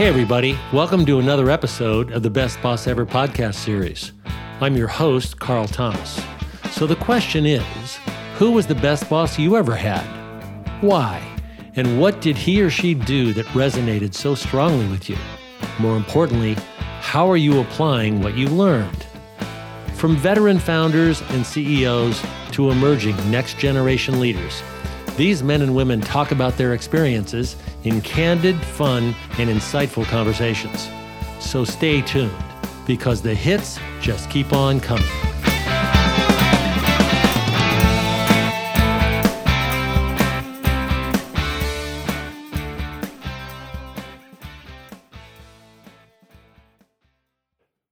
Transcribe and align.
Hey, 0.00 0.06
everybody. 0.06 0.58
Welcome 0.72 1.04
to 1.04 1.18
another 1.18 1.50
episode 1.50 2.10
of 2.12 2.22
the 2.22 2.30
Best 2.30 2.62
Boss 2.62 2.86
Ever 2.86 3.04
podcast 3.04 3.56
series. 3.56 4.12
I'm 4.62 4.74
your 4.74 4.88
host, 4.88 5.38
Carl 5.38 5.66
Thomas. 5.66 6.24
So 6.70 6.86
the 6.86 6.96
question 6.96 7.44
is 7.44 7.96
who 8.36 8.50
was 8.52 8.66
the 8.66 8.74
best 8.74 9.10
boss 9.10 9.38
you 9.38 9.58
ever 9.58 9.74
had? 9.76 10.00
Why? 10.80 11.20
And 11.76 12.00
what 12.00 12.22
did 12.22 12.38
he 12.38 12.62
or 12.62 12.70
she 12.70 12.94
do 12.94 13.34
that 13.34 13.44
resonated 13.48 14.14
so 14.14 14.34
strongly 14.34 14.88
with 14.88 15.10
you? 15.10 15.18
More 15.78 15.98
importantly, 15.98 16.56
how 17.00 17.30
are 17.30 17.36
you 17.36 17.60
applying 17.60 18.22
what 18.22 18.38
you 18.38 18.48
learned? 18.48 19.04
From 19.96 20.16
veteran 20.16 20.58
founders 20.58 21.20
and 21.28 21.44
CEOs 21.44 22.24
to 22.52 22.70
emerging 22.70 23.16
next 23.30 23.58
generation 23.58 24.18
leaders, 24.18 24.62
these 25.18 25.42
men 25.42 25.60
and 25.60 25.74
women 25.74 26.00
talk 26.00 26.30
about 26.30 26.56
their 26.56 26.72
experiences 26.72 27.56
in 27.84 28.00
candid, 28.02 28.56
fun, 28.60 29.14
and 29.38 29.50
insightful 29.50 30.04
conversations. 30.04 30.88
So 31.40 31.64
stay 31.64 32.02
tuned 32.02 32.34
because 32.86 33.22
the 33.22 33.34
hits 33.34 33.78
just 34.00 34.30
keep 34.30 34.52
on 34.52 34.80
coming. 34.80 35.06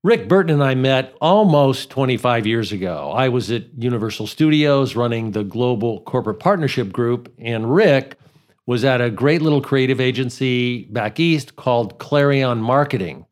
Rick 0.08 0.26
Burton 0.26 0.54
and 0.54 0.64
I 0.64 0.74
met 0.74 1.14
almost 1.20 1.90
25 1.90 2.46
years 2.46 2.72
ago. 2.72 3.12
I 3.14 3.28
was 3.28 3.50
at 3.50 3.64
Universal 3.76 4.28
Studios 4.28 4.96
running 4.96 5.32
the 5.32 5.44
Global 5.44 6.00
Corporate 6.00 6.40
Partnership 6.40 6.92
Group, 6.92 7.30
and 7.36 7.74
Rick 7.74 8.16
was 8.68 8.84
at 8.84 9.00
a 9.00 9.10
great 9.10 9.40
little 9.40 9.62
creative 9.62 9.98
agency 9.98 10.84
back 10.90 11.18
east 11.18 11.56
called 11.56 11.98
Clarion 11.98 12.58
Marketing. 12.58 13.24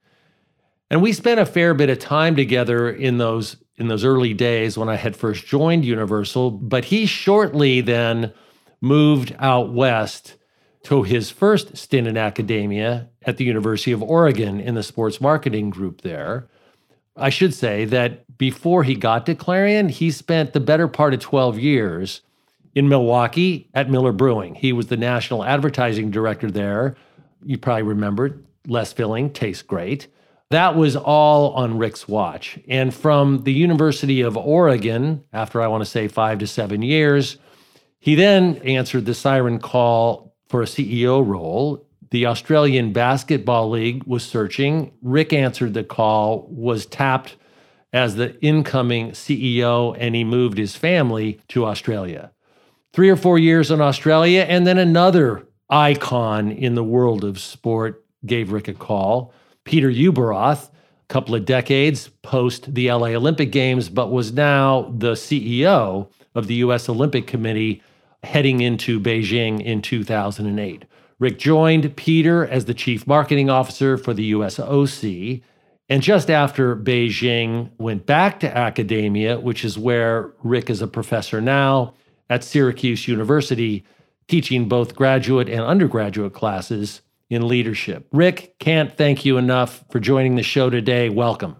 And 0.90 1.02
we 1.02 1.12
spent 1.12 1.38
a 1.38 1.44
fair 1.44 1.74
bit 1.74 1.90
of 1.90 1.98
time 1.98 2.34
together 2.34 2.88
in 2.88 3.18
those 3.18 3.58
in 3.76 3.88
those 3.88 4.02
early 4.02 4.32
days 4.32 4.78
when 4.78 4.88
I 4.88 4.96
had 4.96 5.14
first 5.14 5.44
joined 5.44 5.84
Universal, 5.84 6.52
but 6.52 6.86
he 6.86 7.04
shortly 7.04 7.82
then 7.82 8.32
moved 8.80 9.36
out 9.38 9.74
west 9.74 10.36
to 10.84 11.02
his 11.02 11.30
first 11.30 11.76
stint 11.76 12.06
in 12.06 12.16
academia 12.16 13.10
at 13.26 13.36
the 13.36 13.44
University 13.44 13.92
of 13.92 14.02
Oregon 14.02 14.58
in 14.58 14.74
the 14.74 14.82
sports 14.82 15.20
marketing 15.20 15.68
group 15.68 16.00
there. 16.00 16.48
I 17.14 17.28
should 17.28 17.52
say 17.52 17.84
that 17.84 18.38
before 18.38 18.84
he 18.84 18.94
got 18.94 19.26
to 19.26 19.34
Clarion, 19.34 19.90
he 19.90 20.10
spent 20.10 20.54
the 20.54 20.60
better 20.60 20.88
part 20.88 21.12
of 21.12 21.20
12 21.20 21.58
years 21.58 22.22
in 22.76 22.88
Milwaukee 22.88 23.68
at 23.74 23.90
Miller 23.90 24.12
Brewing. 24.12 24.54
He 24.54 24.72
was 24.72 24.86
the 24.86 24.96
national 24.96 25.42
advertising 25.42 26.12
director 26.12 26.50
there. 26.50 26.94
You 27.42 27.58
probably 27.58 27.82
remember 27.82 28.42
less 28.68 28.92
filling, 28.92 29.32
tastes 29.32 29.62
great. 29.62 30.06
That 30.50 30.76
was 30.76 30.94
all 30.94 31.54
on 31.54 31.78
Rick's 31.78 32.06
watch. 32.06 32.58
And 32.68 32.94
from 32.94 33.42
the 33.42 33.52
University 33.52 34.20
of 34.20 34.36
Oregon, 34.36 35.24
after 35.32 35.60
I 35.60 35.66
want 35.66 35.82
to 35.82 35.90
say 35.90 36.06
five 36.06 36.38
to 36.38 36.46
seven 36.46 36.82
years, 36.82 37.38
he 37.98 38.14
then 38.14 38.58
answered 38.58 39.06
the 39.06 39.14
siren 39.14 39.58
call 39.58 40.36
for 40.48 40.62
a 40.62 40.66
CEO 40.66 41.26
role 41.26 41.86
the 42.10 42.26
Australian 42.26 42.92
Basketball 42.92 43.70
League 43.70 44.04
was 44.04 44.24
searching. 44.24 44.92
Rick 45.02 45.32
answered 45.32 45.74
the 45.74 45.82
call, 45.82 46.46
was 46.48 46.86
tapped 46.86 47.36
as 47.92 48.14
the 48.14 48.38
incoming 48.40 49.10
CEO, 49.10 49.96
and 49.98 50.14
he 50.14 50.22
moved 50.22 50.58
his 50.58 50.76
family 50.76 51.40
to 51.48 51.66
Australia. 51.66 52.30
Three 52.96 53.10
or 53.10 53.16
four 53.16 53.38
years 53.38 53.70
in 53.70 53.82
Australia, 53.82 54.46
and 54.48 54.66
then 54.66 54.78
another 54.78 55.46
icon 55.68 56.50
in 56.50 56.76
the 56.76 56.82
world 56.82 57.24
of 57.24 57.38
sport 57.38 58.02
gave 58.24 58.52
Rick 58.52 58.68
a 58.68 58.72
call. 58.72 59.34
Peter 59.64 59.90
Ueberroth, 59.90 60.70
a 60.70 61.06
couple 61.08 61.34
of 61.34 61.44
decades 61.44 62.08
post 62.22 62.74
the 62.74 62.90
LA 62.90 63.08
Olympic 63.08 63.52
Games, 63.52 63.90
but 63.90 64.10
was 64.10 64.32
now 64.32 64.90
the 64.96 65.12
CEO 65.12 66.08
of 66.34 66.46
the 66.46 66.54
US 66.54 66.88
Olympic 66.88 67.26
Committee 67.26 67.82
heading 68.22 68.62
into 68.62 68.98
Beijing 68.98 69.62
in 69.62 69.82
2008. 69.82 70.86
Rick 71.18 71.38
joined 71.38 71.94
Peter 71.96 72.46
as 72.46 72.64
the 72.64 72.72
chief 72.72 73.06
marketing 73.06 73.50
officer 73.50 73.98
for 73.98 74.14
the 74.14 74.24
US 74.24 74.58
OC. 74.58 75.42
And 75.90 76.02
just 76.02 76.30
after 76.30 76.74
Beijing, 76.74 77.72
went 77.76 78.06
back 78.06 78.40
to 78.40 78.56
academia, 78.56 79.38
which 79.38 79.66
is 79.66 79.78
where 79.78 80.32
Rick 80.42 80.70
is 80.70 80.80
a 80.80 80.88
professor 80.88 81.42
now 81.42 81.92
at 82.28 82.44
Syracuse 82.44 83.08
University, 83.08 83.84
teaching 84.28 84.68
both 84.68 84.94
graduate 84.94 85.48
and 85.48 85.60
undergraduate 85.60 86.32
classes 86.32 87.02
in 87.30 87.46
leadership. 87.46 88.06
Rick, 88.12 88.58
can't 88.58 88.96
thank 88.96 89.24
you 89.24 89.36
enough 89.36 89.84
for 89.90 90.00
joining 90.00 90.36
the 90.36 90.42
show 90.42 90.70
today. 90.70 91.08
Welcome. 91.08 91.56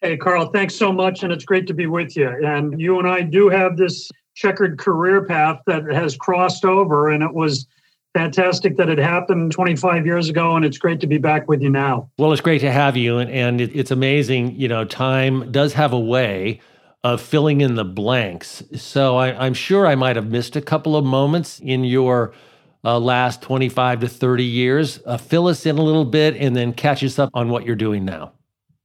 Hey, 0.00 0.16
Carl, 0.16 0.50
thanks 0.50 0.74
so 0.74 0.92
much. 0.92 1.22
And 1.22 1.32
it's 1.32 1.44
great 1.44 1.66
to 1.66 1.74
be 1.74 1.86
with 1.86 2.16
you. 2.16 2.28
And 2.28 2.80
you 2.80 2.98
and 2.98 3.08
I 3.08 3.22
do 3.22 3.48
have 3.48 3.76
this 3.76 4.10
checkered 4.34 4.78
career 4.78 5.24
path 5.24 5.60
that 5.66 5.84
has 5.92 6.16
crossed 6.16 6.64
over, 6.64 7.10
and 7.10 7.22
it 7.22 7.34
was 7.34 7.66
fantastic 8.14 8.76
that 8.76 8.88
it 8.88 8.98
happened 8.98 9.52
25 9.52 10.04
years 10.04 10.28
ago 10.28 10.56
and 10.56 10.64
it's 10.64 10.78
great 10.78 11.00
to 11.00 11.06
be 11.06 11.16
back 11.16 11.48
with 11.48 11.62
you 11.62 11.70
now 11.70 12.10
well 12.18 12.32
it's 12.32 12.40
great 12.40 12.60
to 12.60 12.72
have 12.72 12.96
you 12.96 13.18
and, 13.18 13.30
and 13.30 13.60
it, 13.60 13.70
it's 13.72 13.92
amazing 13.92 14.52
you 14.56 14.66
know 14.66 14.84
time 14.84 15.50
does 15.52 15.72
have 15.72 15.92
a 15.92 15.98
way 15.98 16.60
of 17.02 17.20
filling 17.20 17.60
in 17.60 17.74
the 17.74 17.84
blanks 17.84 18.62
so 18.74 19.16
I, 19.16 19.46
am 19.46 19.54
sure 19.54 19.86
i 19.86 19.94
might 19.94 20.16
have 20.16 20.30
missed 20.30 20.56
a 20.56 20.60
couple 20.60 20.96
of 20.96 21.04
moments 21.04 21.58
in 21.60 21.84
your 21.84 22.32
uh, 22.84 22.98
last 22.98 23.42
25 23.42 24.00
to 24.00 24.08
30 24.08 24.44
years 24.44 25.00
uh, 25.06 25.16
fill 25.16 25.48
us 25.48 25.64
in 25.64 25.78
a 25.78 25.82
little 25.82 26.04
bit 26.04 26.36
and 26.36 26.54
then 26.54 26.72
catch 26.72 27.02
us 27.02 27.18
up 27.18 27.30
on 27.34 27.48
what 27.48 27.64
you're 27.64 27.76
doing 27.76 28.04
now 28.04 28.32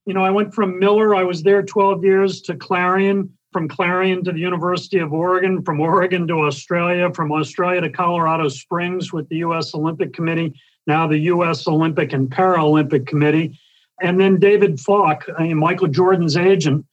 you 0.06 0.14
know 0.14 0.24
i 0.24 0.32
went 0.32 0.54
from 0.54 0.80
miller 0.80 1.16
i 1.16 1.24
was 1.24 1.44
there 1.44 1.62
12 1.62 2.04
years 2.04 2.42
to 2.42 2.56
clarion 2.56 3.30
from 3.56 3.70
Clarion 3.70 4.22
to 4.26 4.34
the 4.34 4.40
University 4.40 5.00
of 5.00 5.14
Oregon, 5.14 5.64
from 5.64 5.80
Oregon 5.80 6.28
to 6.28 6.42
Australia, 6.42 7.10
from 7.14 7.32
Australia 7.32 7.80
to 7.80 7.90
Colorado 7.90 8.50
Springs 8.50 9.14
with 9.14 9.30
the 9.30 9.38
U.S. 9.38 9.74
Olympic 9.74 10.12
Committee, 10.12 10.60
now 10.88 11.08
the 11.08 11.20
U.S. 11.20 11.66
Olympic 11.66 12.12
and 12.12 12.30
Paralympic 12.30 13.08
Committee. 13.08 13.58
And 14.02 14.20
then 14.20 14.42
David 14.42 14.78
Falk, 14.82 15.24
Michael 15.40 15.88
Jordan's 15.88 16.36
agent, 16.36 16.86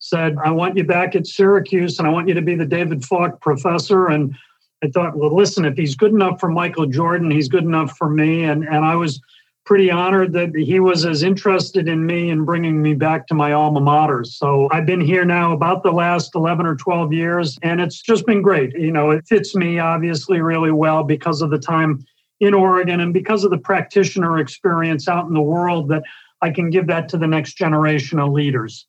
said, 0.00 0.36
I 0.42 0.50
want 0.50 0.76
you 0.76 0.84
back 0.84 1.14
at 1.14 1.26
Syracuse 1.26 1.98
and 1.98 2.08
I 2.08 2.10
want 2.10 2.26
you 2.26 2.34
to 2.34 2.42
be 2.42 2.56
the 2.56 2.66
David 2.66 3.04
Falk 3.04 3.40
professor. 3.40 4.08
And 4.08 4.34
I 4.82 4.88
thought, 4.88 5.16
well, 5.16 5.34
listen, 5.34 5.64
if 5.64 5.76
he's 5.76 5.94
good 5.94 6.12
enough 6.12 6.40
for 6.40 6.48
Michael 6.48 6.86
Jordan, 6.86 7.30
he's 7.30 7.48
good 7.48 7.64
enough 7.64 7.96
for 7.96 8.08
me. 8.08 8.44
And, 8.44 8.64
and 8.64 8.84
I 8.84 8.96
was 8.96 9.20
pretty 9.66 9.90
honored 9.90 10.32
that 10.32 10.56
he 10.56 10.80
was 10.80 11.04
as 11.04 11.22
interested 11.22 11.86
in 11.86 12.04
me 12.04 12.30
and 12.30 12.46
bringing 12.46 12.80
me 12.82 12.94
back 12.94 13.26
to 13.26 13.34
my 13.34 13.52
alma 13.52 13.80
mater. 13.80 14.24
So 14.24 14.68
I've 14.72 14.86
been 14.86 15.02
here 15.02 15.24
now 15.24 15.52
about 15.52 15.82
the 15.82 15.92
last 15.92 16.34
11 16.34 16.66
or 16.66 16.76
12 16.76 17.12
years, 17.12 17.58
and 17.62 17.80
it's 17.80 18.00
just 18.00 18.26
been 18.26 18.42
great. 18.42 18.72
You 18.76 18.90
know, 18.90 19.10
it 19.10 19.28
fits 19.28 19.54
me 19.54 19.78
obviously 19.78 20.40
really 20.40 20.72
well 20.72 21.04
because 21.04 21.42
of 21.42 21.50
the 21.50 21.58
time 21.58 22.04
in 22.40 22.54
Oregon 22.54 23.00
and 23.00 23.12
because 23.12 23.44
of 23.44 23.50
the 23.50 23.58
practitioner 23.58 24.38
experience 24.38 25.08
out 25.08 25.26
in 25.28 25.34
the 25.34 25.42
world 25.42 25.88
that 25.90 26.02
I 26.40 26.50
can 26.50 26.70
give 26.70 26.86
that 26.86 27.08
to 27.10 27.18
the 27.18 27.26
next 27.26 27.54
generation 27.54 28.18
of 28.18 28.32
leaders. 28.32 28.86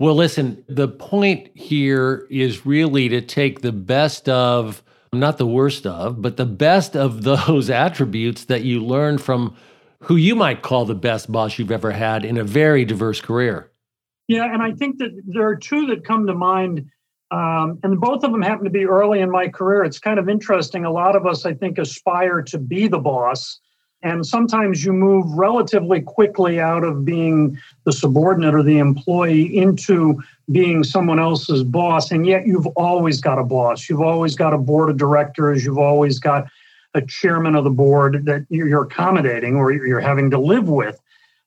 Well, 0.00 0.14
listen, 0.14 0.64
the 0.66 0.88
point 0.88 1.50
here 1.54 2.26
is 2.30 2.64
really 2.64 3.10
to 3.10 3.20
take 3.20 3.60
the 3.60 3.70
best 3.70 4.30
of, 4.30 4.82
not 5.12 5.36
the 5.36 5.46
worst 5.46 5.86
of, 5.86 6.22
but 6.22 6.38
the 6.38 6.46
best 6.46 6.96
of 6.96 7.22
those 7.22 7.68
attributes 7.70 8.46
that 8.46 8.64
you 8.64 8.82
learn 8.82 9.18
from 9.18 9.54
who 10.04 10.16
you 10.16 10.34
might 10.34 10.62
call 10.62 10.86
the 10.86 10.94
best 10.94 11.30
boss 11.30 11.58
you've 11.58 11.70
ever 11.70 11.90
had 11.90 12.24
in 12.24 12.38
a 12.38 12.44
very 12.44 12.86
diverse 12.86 13.20
career. 13.20 13.70
Yeah, 14.26 14.50
and 14.50 14.62
I 14.62 14.72
think 14.72 14.96
that 15.00 15.10
there 15.26 15.46
are 15.46 15.56
two 15.56 15.88
that 15.88 16.02
come 16.02 16.26
to 16.28 16.34
mind, 16.34 16.88
um, 17.30 17.78
and 17.82 18.00
both 18.00 18.24
of 18.24 18.32
them 18.32 18.40
happen 18.40 18.64
to 18.64 18.70
be 18.70 18.86
early 18.86 19.20
in 19.20 19.30
my 19.30 19.48
career. 19.48 19.84
It's 19.84 19.98
kind 19.98 20.18
of 20.18 20.30
interesting. 20.30 20.86
A 20.86 20.90
lot 20.90 21.14
of 21.14 21.26
us, 21.26 21.44
I 21.44 21.52
think, 21.52 21.76
aspire 21.76 22.40
to 22.40 22.56
be 22.56 22.88
the 22.88 22.98
boss. 22.98 23.60
And 24.02 24.24
sometimes 24.24 24.84
you 24.84 24.92
move 24.92 25.30
relatively 25.32 26.00
quickly 26.00 26.58
out 26.58 26.84
of 26.84 27.04
being 27.04 27.58
the 27.84 27.92
subordinate 27.92 28.54
or 28.54 28.62
the 28.62 28.78
employee 28.78 29.54
into 29.56 30.22
being 30.50 30.84
someone 30.84 31.20
else's 31.20 31.62
boss. 31.62 32.10
And 32.10 32.26
yet 32.26 32.46
you've 32.46 32.66
always 32.68 33.20
got 33.20 33.38
a 33.38 33.44
boss. 33.44 33.88
You've 33.88 34.00
always 34.00 34.34
got 34.34 34.54
a 34.54 34.58
board 34.58 34.88
of 34.88 34.96
directors. 34.96 35.64
You've 35.64 35.78
always 35.78 36.18
got 36.18 36.46
a 36.94 37.02
chairman 37.02 37.54
of 37.54 37.64
the 37.64 37.70
board 37.70 38.24
that 38.24 38.46
you're 38.48 38.82
accommodating 38.82 39.56
or 39.56 39.70
you're 39.70 40.00
having 40.00 40.30
to 40.30 40.38
live 40.38 40.68
with. 40.68 41.00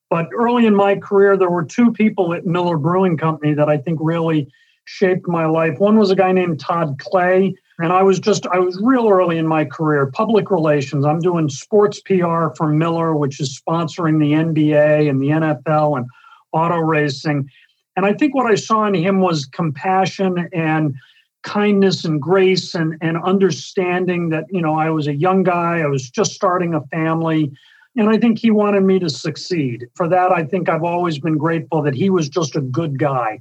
But 0.10 0.30
early 0.32 0.68
in 0.68 0.76
my 0.76 0.96
career, 0.96 1.36
there 1.36 1.50
were 1.50 1.66
two 1.66 1.92
people 1.92 2.34
at 2.34 2.46
Miller 2.46 2.78
Brewing 2.78 3.18
Company 3.18 3.56
that 3.56 3.68
I 3.68 3.78
think 3.78 3.98
really 4.02 4.48
shaped 4.86 5.28
my 5.28 5.46
life. 5.46 5.80
One 5.80 5.98
was 5.98 6.12
a 6.12 6.16
guy 6.16 6.32
named 6.32 6.60
Todd 6.60 7.00
Clay, 7.00 7.56
and 7.80 7.92
I 7.92 8.04
was 8.04 8.20
just, 8.20 8.46
I 8.48 8.60
was 8.60 8.80
real 8.82 9.10
early 9.10 9.38
in 9.38 9.48
my 9.48 9.66
career, 9.66 10.06
public 10.08 10.52
relations. 10.52 11.06
I'm 11.06 11.20
doing 11.20 11.50
sports 11.50 12.00
PR 12.02 12.50
for 12.56 12.68
Miller, 12.68 13.16
which 13.16 13.40
is 13.40 13.60
sponsoring 13.60 14.20
the 14.20 14.34
NBA 14.34 15.10
and 15.10 15.22
the 15.22 15.30
NFL 15.30 15.98
and 15.98 16.08
auto 16.52 16.78
racing. 16.78 17.50
And 17.96 18.06
I 18.06 18.14
think 18.14 18.36
what 18.36 18.46
I 18.46 18.56
saw 18.56 18.86
in 18.86 18.94
him 18.94 19.22
was 19.22 19.46
compassion 19.46 20.50
and 20.54 20.96
kindness 21.42 22.06
and 22.06 22.22
grace 22.22 22.74
and, 22.76 22.96
and 23.02 23.18
understanding 23.24 24.30
that, 24.30 24.46
you 24.50 24.62
know, 24.62 24.76
I 24.76 24.90
was 24.90 25.08
a 25.08 25.16
young 25.16 25.44
guy, 25.44 25.80
I 25.80 25.88
was 25.88 26.10
just 26.10 26.34
starting 26.34 26.74
a 26.74 26.82
family. 26.88 27.52
And 27.96 28.10
I 28.10 28.18
think 28.18 28.40
he 28.40 28.50
wanted 28.50 28.84
me 28.84 28.98
to 29.00 29.10
succeed. 29.10 29.88
For 29.96 30.08
that, 30.08 30.32
I 30.32 30.44
think 30.44 30.68
I've 30.68 30.84
always 30.84 31.20
been 31.20 31.38
grateful 31.38 31.84
that 31.84 31.94
he 31.94 32.10
was 32.10 32.28
just 32.28 32.56
a 32.56 32.62
good 32.62 32.98
guy. 32.98 33.40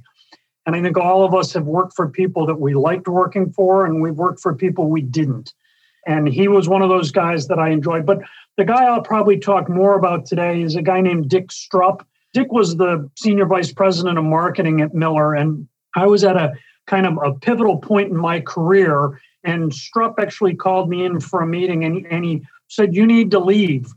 And 0.65 0.75
I 0.75 0.81
think 0.81 0.97
all 0.97 1.25
of 1.25 1.33
us 1.33 1.53
have 1.53 1.65
worked 1.65 1.93
for 1.95 2.07
people 2.07 2.45
that 2.45 2.59
we 2.59 2.73
liked 2.73 3.07
working 3.07 3.51
for, 3.51 3.85
and 3.85 4.01
we've 4.01 4.15
worked 4.15 4.39
for 4.39 4.55
people 4.55 4.87
we 4.87 5.01
didn't. 5.01 5.53
And 6.07 6.27
he 6.27 6.47
was 6.47 6.69
one 6.69 6.81
of 6.81 6.89
those 6.89 7.11
guys 7.11 7.47
that 7.47 7.59
I 7.59 7.69
enjoyed. 7.69 8.05
But 8.05 8.19
the 8.57 8.65
guy 8.65 8.85
I'll 8.85 9.01
probably 9.01 9.39
talk 9.39 9.69
more 9.69 9.95
about 9.97 10.25
today 10.25 10.61
is 10.61 10.75
a 10.75 10.81
guy 10.81 11.01
named 11.01 11.29
Dick 11.29 11.49
Strupp. 11.49 12.01
Dick 12.33 12.51
was 12.51 12.77
the 12.77 13.09
senior 13.17 13.45
vice 13.45 13.71
president 13.71 14.17
of 14.17 14.23
marketing 14.23 14.81
at 14.81 14.93
Miller, 14.93 15.33
and 15.33 15.67
I 15.95 16.07
was 16.07 16.23
at 16.23 16.37
a 16.37 16.53
kind 16.87 17.05
of 17.05 17.17
a 17.23 17.33
pivotal 17.33 17.77
point 17.77 18.09
in 18.09 18.17
my 18.17 18.39
career. 18.41 19.19
And 19.43 19.71
Strupp 19.71 20.15
actually 20.19 20.55
called 20.55 20.89
me 20.89 21.05
in 21.05 21.19
for 21.19 21.41
a 21.41 21.47
meeting, 21.47 21.83
and, 21.83 22.05
and 22.07 22.23
he 22.23 22.41
said, 22.67 22.95
"You 22.95 23.05
need 23.05 23.31
to 23.31 23.39
leave." 23.39 23.87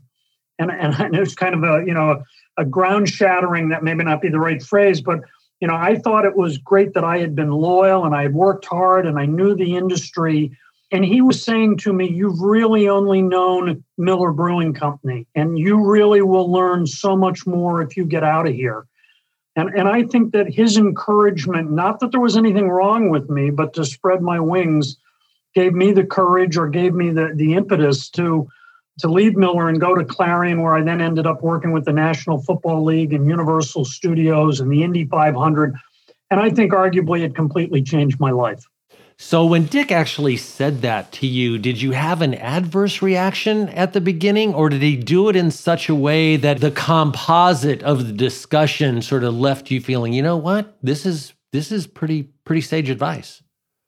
And 0.59 0.71
and 0.71 1.15
it 1.15 1.19
was 1.19 1.35
kind 1.35 1.55
of 1.55 1.63
a 1.63 1.85
you 1.85 1.93
know 1.93 2.23
a 2.57 2.65
ground 2.65 3.09
shattering 3.09 3.69
that 3.69 3.83
maybe 3.83 4.03
not 4.03 4.21
be 4.21 4.29
the 4.29 4.39
right 4.39 4.61
phrase, 4.61 5.01
but 5.01 5.21
you 5.59 5.67
know 5.67 5.75
I 5.75 5.95
thought 5.95 6.25
it 6.25 6.35
was 6.35 6.57
great 6.57 6.93
that 6.93 7.03
I 7.03 7.17
had 7.19 7.35
been 7.35 7.51
loyal 7.51 8.05
and 8.05 8.15
I 8.15 8.23
had 8.23 8.33
worked 8.33 8.65
hard 8.65 9.05
and 9.05 9.19
I 9.19 9.25
knew 9.25 9.55
the 9.55 9.75
industry 9.75 10.57
and 10.91 11.03
he 11.03 11.21
was 11.21 11.43
saying 11.43 11.77
to 11.77 11.91
me, 11.91 12.09
You've 12.09 12.39
really 12.39 12.87
only 12.87 13.21
known 13.21 13.83
Miller 13.97 14.31
Brewing 14.31 14.73
Company, 14.73 15.27
and 15.35 15.59
you 15.59 15.85
really 15.85 16.21
will 16.21 16.51
learn 16.51 16.87
so 16.87 17.15
much 17.15 17.45
more 17.45 17.81
if 17.81 17.97
you 17.97 18.05
get 18.05 18.23
out 18.23 18.47
of 18.47 18.53
here. 18.53 18.85
And, 19.55 19.69
and 19.69 19.89
I 19.89 20.03
think 20.03 20.33
that 20.33 20.53
his 20.53 20.77
encouragement, 20.77 21.71
not 21.71 21.99
that 21.99 22.11
there 22.11 22.21
was 22.21 22.37
anything 22.37 22.69
wrong 22.69 23.09
with 23.09 23.29
me, 23.29 23.49
but 23.49 23.73
to 23.73 23.83
spread 23.83 24.21
my 24.21 24.39
wings, 24.39 24.97
gave 25.55 25.73
me 25.73 25.91
the 25.91 26.05
courage 26.05 26.57
or 26.57 26.69
gave 26.69 26.93
me 26.93 27.09
the, 27.09 27.31
the 27.35 27.55
impetus 27.55 28.09
to, 28.11 28.47
to 28.99 29.07
leave 29.07 29.35
Miller 29.35 29.69
and 29.69 29.79
go 29.79 29.95
to 29.95 30.03
Clarion, 30.03 30.61
where 30.61 30.75
I 30.75 30.81
then 30.81 31.01
ended 31.01 31.27
up 31.27 31.41
working 31.41 31.71
with 31.71 31.85
the 31.85 31.93
National 31.93 32.41
Football 32.41 32.83
League 32.83 33.13
and 33.13 33.27
Universal 33.27 33.85
Studios 33.85 34.59
and 34.59 34.71
the 34.71 34.83
Indy 34.83 35.05
500. 35.05 35.75
And 36.29 36.39
I 36.39 36.49
think 36.49 36.73
arguably 36.73 37.21
it 37.21 37.35
completely 37.35 37.81
changed 37.81 38.19
my 38.19 38.31
life. 38.31 38.65
So, 39.19 39.45
when 39.45 39.65
Dick 39.65 39.91
actually 39.91 40.37
said 40.37 40.83
that 40.83 41.11
to 41.13 41.27
you, 41.27 41.57
did 41.57 41.81
you 41.81 41.91
have 41.91 42.21
an 42.21 42.35
adverse 42.35 43.01
reaction 43.01 43.67
at 43.69 43.93
the 43.93 44.01
beginning, 44.01 44.53
or 44.53 44.69
did 44.69 44.83
he 44.83 44.95
do 44.95 45.27
it 45.27 45.35
in 45.35 45.49
such 45.49 45.89
a 45.89 45.95
way 45.95 46.35
that 46.37 46.59
the 46.59 46.69
composite 46.69 47.81
of 47.81 48.05
the 48.05 48.13
discussion 48.13 49.01
sort 49.01 49.23
of 49.23 49.33
left 49.33 49.71
you 49.71 49.81
feeling, 49.81 50.13
you 50.13 50.21
know 50.21 50.37
what, 50.37 50.77
this 50.83 51.03
is 51.03 51.33
this 51.51 51.71
is 51.71 51.87
pretty 51.87 52.29
pretty 52.43 52.61
sage 52.61 52.91
advice? 52.91 53.41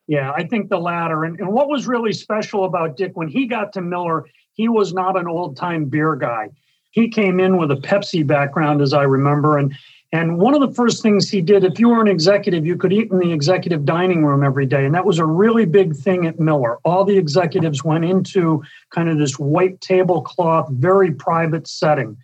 Yeah, 0.07 0.31
I 0.35 0.47
think 0.47 0.69
the 0.69 0.79
latter. 0.79 1.23
And, 1.23 1.39
and 1.39 1.49
what 1.49 1.69
was 1.69 1.85
really 1.85 2.13
special 2.13 2.65
about 2.65 2.97
Dick 2.97 3.11
when 3.13 3.27
he 3.27 3.45
got 3.45 3.73
to 3.73 3.81
Miller, 3.81 4.25
he 4.59 4.67
was 4.67 4.93
not 4.93 5.17
an 5.17 5.25
old 5.25 5.55
time 5.55 5.85
beer 5.85 6.17
guy. 6.17 6.49
He 6.91 7.07
came 7.07 7.39
in 7.39 7.55
with 7.55 7.71
a 7.71 7.77
Pepsi 7.77 8.27
background, 8.27 8.81
as 8.81 8.91
I 8.91 9.03
remember, 9.03 9.57
and 9.57 9.73
and 10.11 10.37
one 10.37 10.53
of 10.53 10.59
the 10.59 10.75
first 10.75 11.01
things 11.01 11.29
he 11.29 11.39
did, 11.39 11.63
if 11.63 11.79
you 11.79 11.87
were 11.87 12.01
an 12.01 12.09
executive, 12.09 12.65
you 12.65 12.75
could 12.75 12.91
eat 12.91 13.09
in 13.09 13.19
the 13.19 13.31
executive 13.31 13.85
dining 13.85 14.25
room 14.25 14.43
every 14.43 14.65
day. 14.65 14.83
And 14.83 14.93
that 14.95 15.05
was 15.05 15.19
a 15.19 15.25
really 15.25 15.65
big 15.65 15.95
thing 15.95 16.25
at 16.25 16.39
Miller. 16.39 16.77
All 16.83 17.05
the 17.05 17.17
executives 17.17 17.85
went 17.85 18.03
into 18.03 18.61
kind 18.89 19.07
of 19.07 19.17
this 19.19 19.37
white 19.37 19.79
tablecloth, 19.81 20.67
very 20.71 21.11
private 21.11 21.67
setting. 21.67 22.17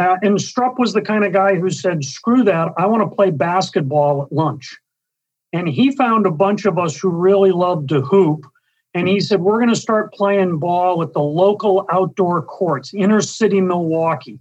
Uh, 0.00 0.16
and 0.22 0.38
Strupp 0.38 0.76
was 0.76 0.92
the 0.92 1.00
kind 1.00 1.24
of 1.24 1.32
guy 1.32 1.54
who 1.54 1.70
said, 1.70 2.04
screw 2.04 2.42
that, 2.42 2.72
I 2.76 2.86
want 2.86 3.08
to 3.08 3.14
play 3.14 3.30
basketball 3.30 4.24
at 4.24 4.32
lunch. 4.32 4.76
And 5.52 5.68
he 5.68 5.96
found 5.96 6.26
a 6.26 6.32
bunch 6.32 6.66
of 6.66 6.78
us 6.80 6.98
who 6.98 7.10
really 7.10 7.52
loved 7.52 7.88
to 7.90 8.00
hoop. 8.02 8.44
And 8.94 9.08
he 9.08 9.20
said, 9.20 9.40
we're 9.40 9.58
going 9.58 9.74
to 9.74 9.76
start 9.76 10.14
playing 10.14 10.58
ball 10.58 11.02
at 11.02 11.12
the 11.12 11.22
local 11.22 11.84
outdoor 11.90 12.42
courts, 12.42 12.94
inner 12.94 13.20
city 13.20 13.60
Milwaukee 13.60 14.38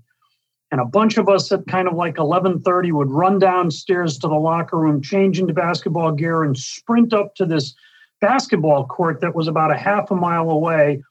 and 0.73 0.81
a 0.81 0.85
bunch 0.85 1.19
of 1.19 1.29
us 1.29 1.51
at 1.51 1.67
kind 1.67 1.87
of 1.87 1.93
like 1.93 2.15
11:30 2.15 2.93
would 2.93 3.11
run 3.11 3.37
downstairs 3.37 4.17
to 4.17 4.27
the 4.27 4.33
locker 4.33 4.75
room, 4.75 5.03
change 5.03 5.39
into 5.39 5.53
basketball 5.53 6.11
gear, 6.11 6.41
and 6.41 6.57
sprint 6.57 7.13
up 7.13 7.35
to 7.35 7.45
this 7.45 7.75
basketball 8.21 8.87
court 8.87 9.21
that 9.21 9.35
was 9.35 9.47
about 9.47 9.69
a 9.69 9.77
half 9.77 10.09
a 10.09 10.15
mile 10.15 10.49
away. 10.49 11.03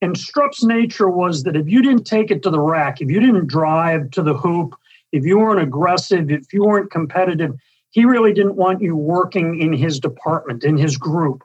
And 0.00 0.16
Strupp's 0.16 0.64
nature 0.64 1.10
was 1.10 1.42
that 1.42 1.54
if 1.54 1.68
you 1.68 1.82
didn't 1.82 2.06
take 2.06 2.30
it 2.30 2.42
to 2.44 2.50
the 2.50 2.60
rack, 2.60 3.02
if 3.02 3.10
you 3.10 3.20
didn't 3.20 3.46
drive 3.46 4.10
to 4.12 4.22
the 4.22 4.32
hoop, 4.32 4.74
if 5.12 5.26
you 5.26 5.38
weren't 5.38 5.60
aggressive, 5.60 6.30
if 6.30 6.50
you 6.54 6.64
weren't 6.64 6.90
competitive, 6.90 7.52
he 7.90 8.06
really 8.06 8.32
didn't 8.32 8.56
want 8.56 8.80
you 8.80 8.96
working 8.96 9.60
in 9.60 9.74
his 9.74 10.00
department, 10.00 10.64
in 10.64 10.78
his 10.78 10.96
group. 10.96 11.42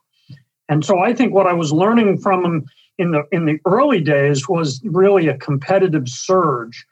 And 0.67 0.83
so 0.83 0.99
I 0.99 1.13
think 1.13 1.33
what 1.33 1.47
I 1.47 1.53
was 1.53 1.71
learning 1.71 2.19
from 2.19 2.43
him 2.43 2.65
in 2.97 3.11
the 3.11 3.23
in 3.31 3.45
the 3.45 3.59
early 3.65 4.01
days 4.01 4.47
was 4.47 4.81
really 4.83 5.27
a 5.27 5.37
competitive 5.37 6.07
surge 6.07 6.85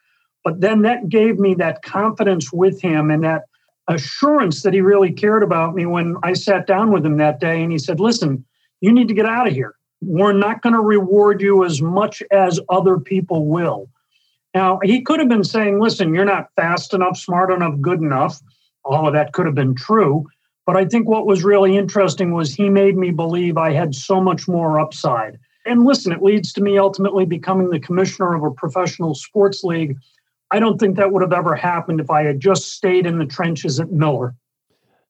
but 0.44 0.60
then 0.60 0.81
that 0.81 1.10
gave 1.10 1.40
me 1.40 1.54
that 1.56 1.81
confidence 1.84 2.52
with 2.52 2.81
him 2.81 3.10
and 3.10 3.24
that 3.24 3.44
assurance 3.88 4.62
that 4.64 4.74
he 4.74 4.81
really 4.81 5.12
cared 5.12 5.44
about 5.44 5.75
me 5.75 5.86
when 5.86 6.16
I 6.24 6.34
sat 6.34 6.68
down 6.68 6.92
with 6.92 7.06
him 7.06 7.18
that 7.18 7.40
day 7.40 7.64
and 7.64 7.72
he 7.72 7.78
said, 7.78 8.00
Listen, 8.00 8.46
you 8.81 8.92
need 8.92 9.08
to 9.08 9.14
get 9.14 9.25
out 9.25 9.48
of 9.48 9.54
here. 9.54 9.76
We're 10.02 10.34
not 10.34 10.62
going 10.62 10.74
to 10.74 10.81
reward 10.81 11.42
you 11.42 11.64
as 11.64 11.81
much 11.81 12.22
as 12.31 12.60
other 12.69 13.00
people 13.00 13.48
will. 13.48 13.90
Now, 14.54 14.80
he 14.84 15.02
could 15.02 15.19
have 15.19 15.30
been 15.30 15.44
saying, 15.44 15.80
Listen, 15.80 16.14
you're 16.14 16.26
not 16.26 16.50
fast 16.56 16.94
enough, 16.94 17.18
smart 17.18 17.52
enough, 17.52 17.80
good 17.80 18.02
enough. 18.02 18.42
All 18.84 19.08
of 19.08 19.14
that 19.14 19.31
could 19.31 19.46
have 19.46 19.56
been 19.56 19.76
true. 19.76 20.28
But 20.65 20.77
I 20.77 20.86
think 20.86 21.07
what 21.07 21.25
was 21.25 21.44
really 21.44 21.77
interesting 21.77 22.33
was 22.33 22.54
he 22.54 22.69
made 22.69 22.95
me 22.95 23.12
believe 23.12 23.57
I 23.57 23.74
had 23.74 23.94
so 23.94 24.21
much 24.21 24.48
more 24.48 24.80
upside. 24.80 25.38
And 25.65 25.86
listen, 25.86 26.12
it 26.12 26.21
leads 26.21 26.54
to 26.54 26.62
me 26.62 26.77
ultimately 26.77 27.25
becoming 27.25 27.69
the 27.69 27.80
commissioner 27.80 28.33
of 28.33 28.44
a 28.44 28.51
professional 28.51 29.15
sports 29.15 29.63
league 29.63 29.98
I 30.54 30.60
don't 30.60 30.80
think 30.80 30.98
that 30.98 31.12
would 31.12 31.24
have 31.24 31.33
ever 31.33 31.56
happened 31.56 32.00
if 32.00 32.12
I 32.12 32.21
had 32.21 32.39
just 32.39 32.74
stayed 32.74 33.07
in 33.07 33.18
the 33.18 33.25
trenches 33.25 33.80
at 33.80 33.92
Miller. 33.92 34.36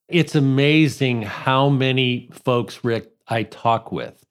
It's 0.07 0.35
amazing 0.35 1.23
how 1.23 1.67
many 1.67 2.29
folks, 2.31 2.85
Rick, 2.85 3.11
I 3.27 3.43
talk 3.43 3.91
with 3.91 4.25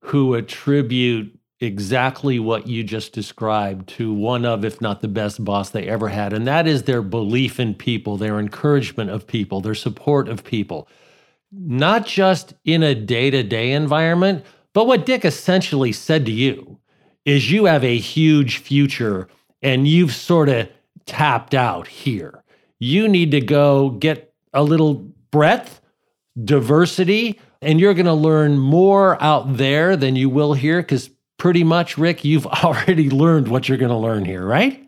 who 0.00 0.34
attribute 0.34 1.37
exactly 1.60 2.38
what 2.38 2.66
you 2.66 2.84
just 2.84 3.12
described 3.12 3.88
to 3.88 4.12
one 4.12 4.44
of, 4.44 4.64
if 4.64 4.80
not 4.80 5.00
the 5.00 5.08
best 5.08 5.44
boss 5.44 5.70
they 5.70 5.88
ever 5.88 6.08
had. 6.08 6.32
And 6.32 6.46
that 6.46 6.66
is 6.66 6.84
their 6.84 7.02
belief 7.02 7.58
in 7.58 7.74
people, 7.74 8.16
their 8.16 8.38
encouragement 8.38 9.10
of 9.10 9.26
people, 9.26 9.60
their 9.60 9.74
support 9.74 10.28
of 10.28 10.44
people, 10.44 10.88
not 11.50 12.06
just 12.06 12.54
in 12.64 12.82
a 12.82 12.94
day 12.94 13.30
to 13.30 13.42
day 13.42 13.72
environment, 13.72 14.44
but 14.72 14.86
what 14.86 15.06
Dick 15.06 15.24
essentially 15.24 15.92
said 15.92 16.26
to 16.26 16.32
you 16.32 16.78
is 17.24 17.50
you 17.50 17.64
have 17.64 17.84
a 17.84 17.98
huge 17.98 18.58
future 18.58 19.28
and 19.60 19.88
you've 19.88 20.14
sort 20.14 20.48
of 20.48 20.68
tapped 21.06 21.54
out 21.54 21.88
here. 21.88 22.44
You 22.78 23.08
need 23.08 23.32
to 23.32 23.40
go 23.40 23.90
get 23.90 24.32
a 24.52 24.62
little 24.62 24.94
breadth, 25.32 25.80
diversity, 26.42 27.40
and 27.60 27.80
you're 27.80 27.94
going 27.94 28.06
to 28.06 28.12
learn 28.12 28.58
more 28.58 29.20
out 29.22 29.56
there 29.56 29.96
than 29.96 30.14
you 30.14 30.30
will 30.30 30.54
here 30.54 30.80
because 30.80 31.10
pretty 31.38 31.64
much, 31.64 31.96
Rick, 31.96 32.24
you've 32.24 32.46
already 32.64 33.10
learned 33.10 33.48
what 33.48 33.68
you're 33.68 33.78
going 33.78 33.90
to 33.90 33.96
learn 33.96 34.24
here, 34.24 34.44
right? 34.44 34.84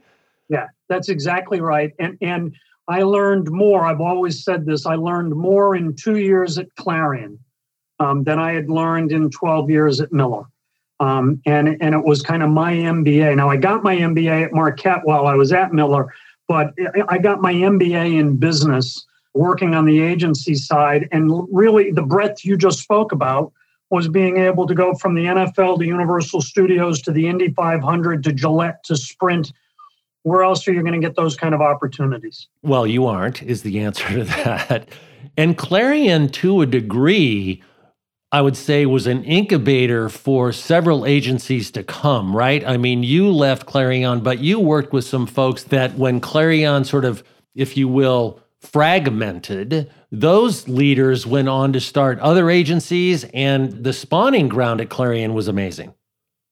Yeah, 0.49 0.67
that's 0.89 1.09
exactly 1.09 1.61
right. 1.61 1.93
And 1.99 2.19
and 2.21 2.55
I 2.89 3.03
learned 3.03 3.51
more. 3.51 3.87
I've 3.87 4.01
always 4.01 4.45
said 4.45 4.67
this. 4.67 4.85
I 4.85 4.97
learned 4.97 5.35
more 5.35 5.77
in 5.77 5.95
two 5.95 6.17
years 6.17 6.59
at 6.59 6.75
Clarion 6.75 7.39
um, 8.01 8.25
than 8.25 8.41
I 8.41 8.53
had 8.53 8.69
learned 8.69 9.13
in 9.13 9.31
12 9.31 9.71
years 9.71 10.01
at 10.01 10.13
Miller. 10.13 10.45
Um, 10.99 11.41
and, 11.47 11.77
and 11.81 11.95
it 11.95 12.05
was 12.05 12.21
kind 12.21 12.43
of 12.43 12.51
my 12.51 12.75
MBA. 12.75 13.37
Now, 13.37 13.49
I 13.49 13.57
got 13.57 13.85
my 13.85 13.97
MBA 13.97 14.47
at 14.47 14.53
Marquette 14.53 15.03
while 15.05 15.27
I 15.27 15.35
was 15.35 15.53
at 15.53 15.73
Miller, 15.73 16.13
but 16.49 16.75
I 17.09 17.19
got 17.19 17.41
my 17.41 17.55
MBA 17.55 18.19
in 18.19 18.37
business 18.37 19.07
working 19.35 19.75
on 19.75 19.87
the 19.87 20.03
agency 20.03 20.57
side. 20.57 21.09
And 21.13 21.47
really, 21.53 21.93
the 21.93 22.03
breadth 22.03 22.45
you 22.45 22.57
just 22.57 22.81
spoke 22.81 23.13
about 23.13 23.53
was 23.91 24.09
being 24.09 24.37
able 24.39 24.67
to 24.67 24.75
go 24.75 24.95
from 24.95 25.15
the 25.15 25.25
NFL 25.25 25.79
to 25.79 25.85
Universal 25.85 26.43
Studios 26.43 27.03
to 27.03 27.13
the 27.13 27.27
Indy 27.29 27.53
500 27.53 28.23
to 28.25 28.33
Gillette 28.33 28.83
to 28.85 28.97
Sprint. 28.97 29.53
Where 30.23 30.43
else 30.43 30.67
are 30.69 30.73
you 30.73 30.83
going 30.83 31.01
to 31.01 31.07
get 31.07 31.17
those 31.17 31.37
kind 31.37 31.55
of 31.55 31.61
opportunities? 31.61 32.47
Well, 32.63 32.87
you 32.87 33.07
aren't, 33.07 33.43
is 33.43 33.63
the 33.63 33.81
answer 33.81 34.09
to 34.09 34.25
that. 34.25 34.89
And 35.37 35.57
Clarion, 35.57 36.29
to 36.31 36.61
a 36.61 36.67
degree, 36.67 37.63
I 38.33 38.43
would 38.43 38.57
say 38.57 38.87
was 38.87 39.07
an 39.07 39.25
incubator 39.25 40.09
for 40.09 40.53
several 40.53 41.05
agencies 41.05 41.71
to 41.73 41.83
come, 41.83 42.37
right? 42.37 42.65
I 42.65 42.77
mean, 42.77 43.03
you 43.03 43.31
left 43.31 43.67
Clarion, 43.67 44.21
but 44.21 44.39
you 44.39 44.61
worked 44.61 44.93
with 44.93 45.05
some 45.05 45.27
folks 45.27 45.65
that 45.65 45.97
when 45.97 46.21
Clarion 46.21 46.85
sort 46.85 47.05
of, 47.05 47.25
if 47.55 47.77
you 47.77 47.89
will, 47.89 48.41
fragmented, 48.61 49.91
those 50.13 50.67
leaders 50.69 51.27
went 51.27 51.49
on 51.49 51.73
to 51.73 51.81
start 51.81 52.19
other 52.19 52.51
agencies, 52.51 53.25
and 53.33 53.85
the 53.85 53.93
spawning 53.93 54.49
ground 54.49 54.81
at 54.81 54.89
Clarion 54.89 55.35
was 55.35 55.49
amazing. 55.49 55.95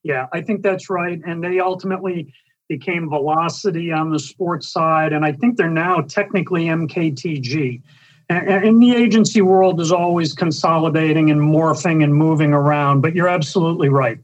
Yeah, 0.05 0.27
I 0.33 0.43
think 0.43 0.63
that's 0.63 0.89
right. 0.89 1.21
And 1.27 1.43
they 1.43 1.59
ultimately 1.59 2.33
became 2.69 3.09
Velocity 3.09 3.93
on 3.93 4.11
the 4.11 4.19
sports 4.19 4.69
side. 4.69 5.13
And 5.13 5.25
I 5.25 5.33
think 5.33 5.57
they're 5.57 5.71
now 5.71 6.01
technically 6.03 6.67
MKTG 6.67 7.83
and 8.29 8.83
the 8.83 8.95
agency 8.95 9.41
world 9.41 9.81
is 9.81 9.91
always 9.91 10.35
consolidating 10.35 11.31
and 11.31 11.41
morphing 11.41 12.05
and 12.05 12.15
moving 12.15 12.53
around, 12.53 13.01
but 13.01 13.15
you're 13.15 13.29
absolutely 13.29 13.89
right. 13.89 14.19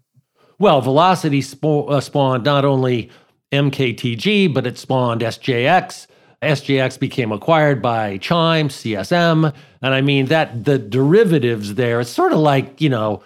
Well, 0.59 0.81
Velocity 0.81 1.43
uh, 1.63 2.01
spawned 2.01 2.45
not 2.45 2.65
only 2.65 3.11
MKTG, 3.51 4.53
but 4.53 4.67
it 4.67 4.79
spawned 4.79 5.23
SJX. 5.23 6.07
SJX 6.45 6.99
became 6.99 7.33
acquired 7.33 7.83
by 7.83 8.19
Chime, 8.19 8.69
CSM. 8.69 9.55
And 9.83 9.95
I 9.95 10.01
mean, 10.01 10.27
that 10.27 10.65
the 10.65 10.79
derivatives 10.79 11.75
there, 11.75 12.01
it's 12.01 12.11
sort 12.11 12.33
of 12.33 12.39
like, 12.39 12.81
you 12.81 12.89
know, 12.89 13.23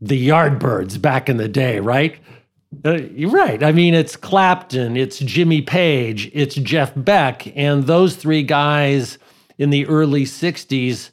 the 0.00 0.28
Yardbirds 0.28 1.00
back 1.00 1.28
in 1.28 1.36
the 1.36 1.48
day, 1.48 1.80
right? 1.80 2.18
Uh, 2.84 2.98
you're 3.12 3.30
right. 3.30 3.62
I 3.62 3.72
mean, 3.72 3.94
it's 3.94 4.16
Clapton, 4.16 4.96
it's 4.96 5.18
Jimmy 5.18 5.62
Page, 5.62 6.30
it's 6.34 6.56
Jeff 6.56 6.92
Beck. 6.96 7.56
And 7.56 7.84
those 7.84 8.16
three 8.16 8.42
guys 8.42 9.18
in 9.58 9.70
the 9.70 9.86
early 9.86 10.24
60s 10.24 11.10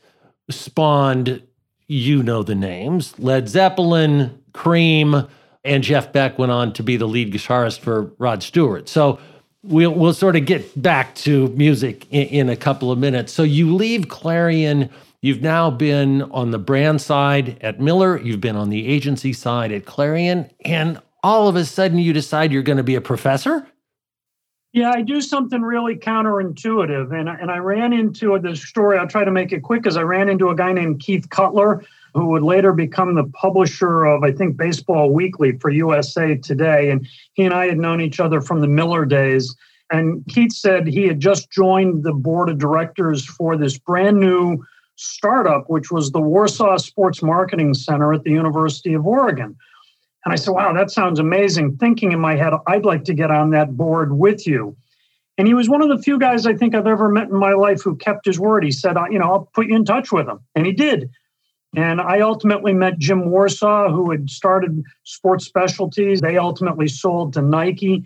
spawned, 0.49 1.41
you 1.87 2.23
know 2.23 2.43
the 2.43 2.55
names 2.55 3.17
Led 3.19 3.47
Zeppelin, 3.47 4.41
Cream, 4.53 5.27
and 5.63 5.83
Jeff 5.83 6.11
Beck 6.11 6.37
went 6.37 6.51
on 6.51 6.73
to 6.73 6.83
be 6.83 6.97
the 6.97 7.07
lead 7.07 7.33
guitarist 7.33 7.79
for 7.79 8.13
Rod 8.17 8.43
Stewart. 8.43 8.89
So 8.89 9.19
we'll, 9.63 9.93
we'll 9.93 10.13
sort 10.13 10.35
of 10.35 10.45
get 10.45 10.81
back 10.81 11.15
to 11.15 11.47
music 11.49 12.05
in, 12.11 12.27
in 12.27 12.49
a 12.49 12.55
couple 12.55 12.91
of 12.91 12.99
minutes. 12.99 13.33
So 13.33 13.43
you 13.43 13.73
leave 13.73 14.09
Clarion. 14.09 14.89
You've 15.21 15.41
now 15.41 15.71
been 15.71 16.23
on 16.23 16.51
the 16.51 16.59
brand 16.59 17.01
side 17.01 17.57
at 17.61 17.79
Miller, 17.79 18.19
you've 18.19 18.41
been 18.41 18.57
on 18.57 18.69
the 18.69 18.87
agency 18.87 19.31
side 19.31 19.71
at 19.71 19.85
Clarion, 19.85 20.49
and 20.65 21.01
all 21.23 21.47
of 21.47 21.55
a 21.55 21.63
sudden 21.63 21.97
you 21.97 22.11
decide 22.11 22.51
you're 22.51 22.61
going 22.61 22.77
to 22.77 22.83
be 22.83 22.95
a 22.95 23.01
professor? 23.01 23.65
Yeah, 24.73 24.91
I 24.91 25.01
do 25.01 25.21
something 25.21 25.61
really 25.61 25.95
counterintuitive. 25.95 27.17
And, 27.17 27.29
and 27.29 27.51
I 27.51 27.57
ran 27.57 27.93
into 27.93 28.37
this 28.39 28.67
story. 28.67 28.97
I'll 28.97 29.07
try 29.07 29.23
to 29.23 29.31
make 29.31 29.51
it 29.51 29.61
quick 29.61 29.85
as 29.85 29.95
I 29.95 30.01
ran 30.01 30.29
into 30.29 30.49
a 30.49 30.55
guy 30.55 30.73
named 30.73 30.99
Keith 30.99 31.29
Cutler, 31.29 31.85
who 32.13 32.27
would 32.27 32.43
later 32.43 32.73
become 32.73 33.15
the 33.15 33.25
publisher 33.33 34.05
of, 34.05 34.23
I 34.23 34.31
think, 34.31 34.57
Baseball 34.57 35.11
Weekly 35.11 35.57
for 35.57 35.69
USA 35.69 36.35
Today. 36.35 36.91
And 36.91 37.07
he 37.33 37.43
and 37.43 37.53
I 37.53 37.67
had 37.67 37.77
known 37.77 38.01
each 38.01 38.19
other 38.19 38.41
from 38.41 38.61
the 38.61 38.67
Miller 38.67 39.05
days. 39.05 39.55
And 39.91 40.23
Keith 40.27 40.53
said 40.53 40.87
he 40.87 41.07
had 41.07 41.19
just 41.19 41.51
joined 41.51 42.03
the 42.03 42.13
board 42.13 42.49
of 42.49 42.57
directors 42.57 43.25
for 43.25 43.57
this 43.57 43.77
brand 43.77 44.19
new 44.19 44.63
startup, 44.95 45.69
which 45.69 45.91
was 45.91 46.11
the 46.11 46.21
Warsaw 46.21 46.77
Sports 46.77 47.21
Marketing 47.21 47.73
Center 47.73 48.13
at 48.13 48.23
the 48.23 48.31
University 48.31 48.93
of 48.93 49.05
Oregon. 49.05 49.55
And 50.25 50.33
I 50.33 50.35
said, 50.35 50.51
wow, 50.51 50.71
that 50.73 50.91
sounds 50.91 51.19
amazing. 51.19 51.77
Thinking 51.77 52.11
in 52.11 52.19
my 52.19 52.35
head, 52.35 52.53
I'd 52.67 52.85
like 52.85 53.03
to 53.05 53.13
get 53.13 53.29
on 53.29 53.49
that 53.51 53.75
board 53.75 54.17
with 54.17 54.47
you. 54.47 54.75
And 55.37 55.47
he 55.47 55.53
was 55.53 55.67
one 55.67 55.81
of 55.81 55.89
the 55.89 56.01
few 56.01 56.19
guys 56.19 56.45
I 56.45 56.53
think 56.53 56.75
I've 56.75 56.87
ever 56.87 57.09
met 57.09 57.29
in 57.29 57.35
my 57.35 57.53
life 57.53 57.81
who 57.81 57.95
kept 57.95 58.25
his 58.25 58.39
word. 58.39 58.63
He 58.63 58.71
said, 58.71 58.97
uh, 58.97 59.05
you 59.09 59.17
know, 59.17 59.25
I'll 59.25 59.49
put 59.53 59.67
you 59.67 59.75
in 59.75 59.83
touch 59.83 60.11
with 60.11 60.27
him. 60.27 60.39
And 60.55 60.65
he 60.65 60.71
did. 60.71 61.09
And 61.75 61.99
I 61.99 62.19
ultimately 62.19 62.73
met 62.73 62.99
Jim 62.99 63.29
Warsaw, 63.31 63.91
who 63.91 64.11
had 64.11 64.29
started 64.29 64.83
Sports 65.03 65.45
Specialties. 65.45 66.21
They 66.21 66.37
ultimately 66.37 66.87
sold 66.87 67.33
to 67.33 67.41
Nike. 67.41 68.05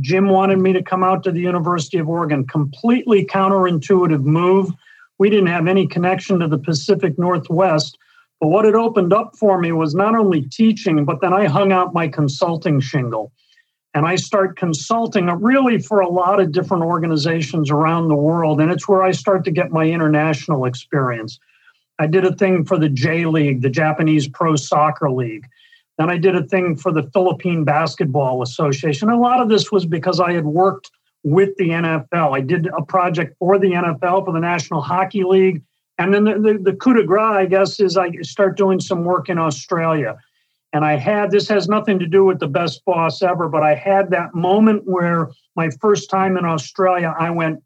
Jim 0.00 0.28
wanted 0.28 0.58
me 0.58 0.72
to 0.72 0.82
come 0.82 1.02
out 1.02 1.24
to 1.24 1.32
the 1.32 1.40
University 1.40 1.98
of 1.98 2.08
Oregon. 2.08 2.46
Completely 2.46 3.24
counterintuitive 3.24 4.22
move. 4.22 4.70
We 5.18 5.30
didn't 5.30 5.48
have 5.48 5.66
any 5.66 5.86
connection 5.86 6.38
to 6.38 6.48
the 6.48 6.58
Pacific 6.58 7.18
Northwest. 7.18 7.98
But 8.40 8.48
what 8.48 8.64
it 8.64 8.76
opened 8.76 9.12
up 9.12 9.36
for 9.36 9.58
me 9.58 9.72
was 9.72 9.96
not 9.96 10.14
only 10.14 10.42
teaching, 10.42 11.04
but 11.04 11.20
then 11.20 11.32
I 11.32 11.46
hung 11.46 11.72
out 11.72 11.92
my 11.92 12.06
consulting 12.06 12.78
shingle. 12.78 13.32
And 13.94 14.06
I 14.06 14.14
start 14.14 14.56
consulting 14.56 15.26
really 15.26 15.78
for 15.78 16.00
a 16.00 16.08
lot 16.08 16.38
of 16.38 16.52
different 16.52 16.84
organizations 16.84 17.68
around 17.68 18.06
the 18.06 18.14
world. 18.14 18.60
And 18.60 18.70
it's 18.70 18.86
where 18.86 19.02
I 19.02 19.10
start 19.10 19.44
to 19.46 19.50
get 19.50 19.72
my 19.72 19.86
international 19.86 20.66
experience. 20.66 21.40
I 21.98 22.06
did 22.06 22.24
a 22.24 22.34
thing 22.34 22.64
for 22.64 22.78
the 22.78 22.88
J 22.88 23.26
League, 23.26 23.62
the 23.62 23.70
Japanese 23.70 24.28
Pro 24.28 24.56
Soccer 24.56 25.10
League. 25.10 25.46
Then 25.98 26.10
I 26.10 26.16
did 26.16 26.36
a 26.36 26.44
thing 26.44 26.76
for 26.76 26.92
the 26.92 27.10
Philippine 27.12 27.64
Basketball 27.64 28.42
Association. 28.42 29.10
A 29.10 29.18
lot 29.18 29.40
of 29.40 29.48
this 29.48 29.72
was 29.72 29.84
because 29.84 30.20
I 30.20 30.32
had 30.32 30.44
worked 30.44 30.90
with 31.24 31.56
the 31.56 31.70
NFL. 31.70 32.36
I 32.36 32.40
did 32.40 32.68
a 32.68 32.82
project 32.82 33.36
for 33.38 33.58
the 33.58 33.72
NFL, 33.72 34.24
for 34.24 34.32
the 34.32 34.38
National 34.38 34.80
Hockey 34.80 35.24
League, 35.24 35.62
and 35.98 36.14
then 36.14 36.24
the, 36.24 36.38
the, 36.38 36.58
the 36.70 36.72
coup 36.74 36.94
de 36.94 37.02
grace, 37.02 37.36
I 37.36 37.46
guess, 37.46 37.80
is 37.80 37.96
I 37.96 38.12
start 38.22 38.56
doing 38.56 38.78
some 38.78 39.04
work 39.04 39.28
in 39.28 39.38
Australia. 39.38 40.16
And 40.72 40.84
I 40.84 40.96
had 40.96 41.30
this 41.30 41.48
has 41.48 41.68
nothing 41.68 41.98
to 41.98 42.06
do 42.06 42.24
with 42.24 42.38
the 42.38 42.46
best 42.46 42.84
boss 42.84 43.22
ever, 43.22 43.48
but 43.48 43.62
I 43.62 43.74
had 43.74 44.10
that 44.10 44.34
moment 44.34 44.82
where 44.84 45.30
my 45.56 45.70
first 45.80 46.10
time 46.10 46.36
in 46.36 46.44
Australia, 46.44 47.14
I 47.18 47.30
went, 47.30 47.62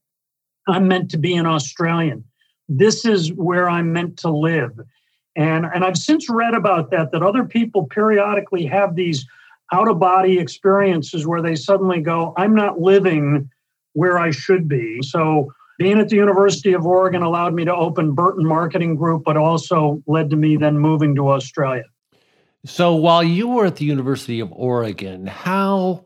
I'm 0.67 0.89
meant 0.89 1.11
to 1.11 1.19
be 1.19 1.35
an 1.35 1.47
Australian. 1.47 2.25
This 2.79 3.05
is 3.05 3.33
where 3.33 3.69
I'm 3.69 3.93
meant 3.93 4.19
to 4.19 4.31
live. 4.31 4.79
And, 5.37 5.65
and 5.65 5.85
I've 5.85 5.97
since 5.97 6.29
read 6.29 6.55
about 6.55 6.91
that, 6.91 7.13
that 7.13 7.23
other 7.23 7.45
people 7.45 7.87
periodically 7.87 8.67
have 8.67 8.95
these 8.95 9.27
out 9.73 9.89
of 9.89 9.99
body 9.99 10.39
experiences 10.39 11.27
where 11.27 11.41
they 11.41 11.57
suddenly 11.57 12.01
go, 12.01 12.35
I'm 12.37 12.55
not 12.55 12.81
living 12.81 13.49
where 13.95 14.19
I 14.19 14.31
should 14.31 14.69
be. 14.69 15.01
So 15.03 15.53
being 15.79 15.99
at 15.99 16.09
the 16.09 16.17
University 16.17 16.75
of 16.75 16.87
Oregon 16.87 17.23
allowed 17.23 17.55
me 17.55 17.65
to 17.65 17.75
open 17.75 18.15
Burton 18.15 18.47
Marketing 18.47 18.95
Group, 18.95 19.23
but 19.25 19.37
also 19.37 20.03
led 20.07 20.31
to 20.31 20.37
me 20.37 20.57
then 20.57 20.79
moving 20.79 21.15
to 21.17 21.31
Australia. 21.31 21.85
So 22.65 22.95
while 22.95 23.25
you 23.25 23.49
were 23.49 23.67
at 23.67 23.77
the 23.77 23.85
University 23.85 24.41
of 24.41 24.53
Oregon, 24.53 25.27
how 25.27 26.05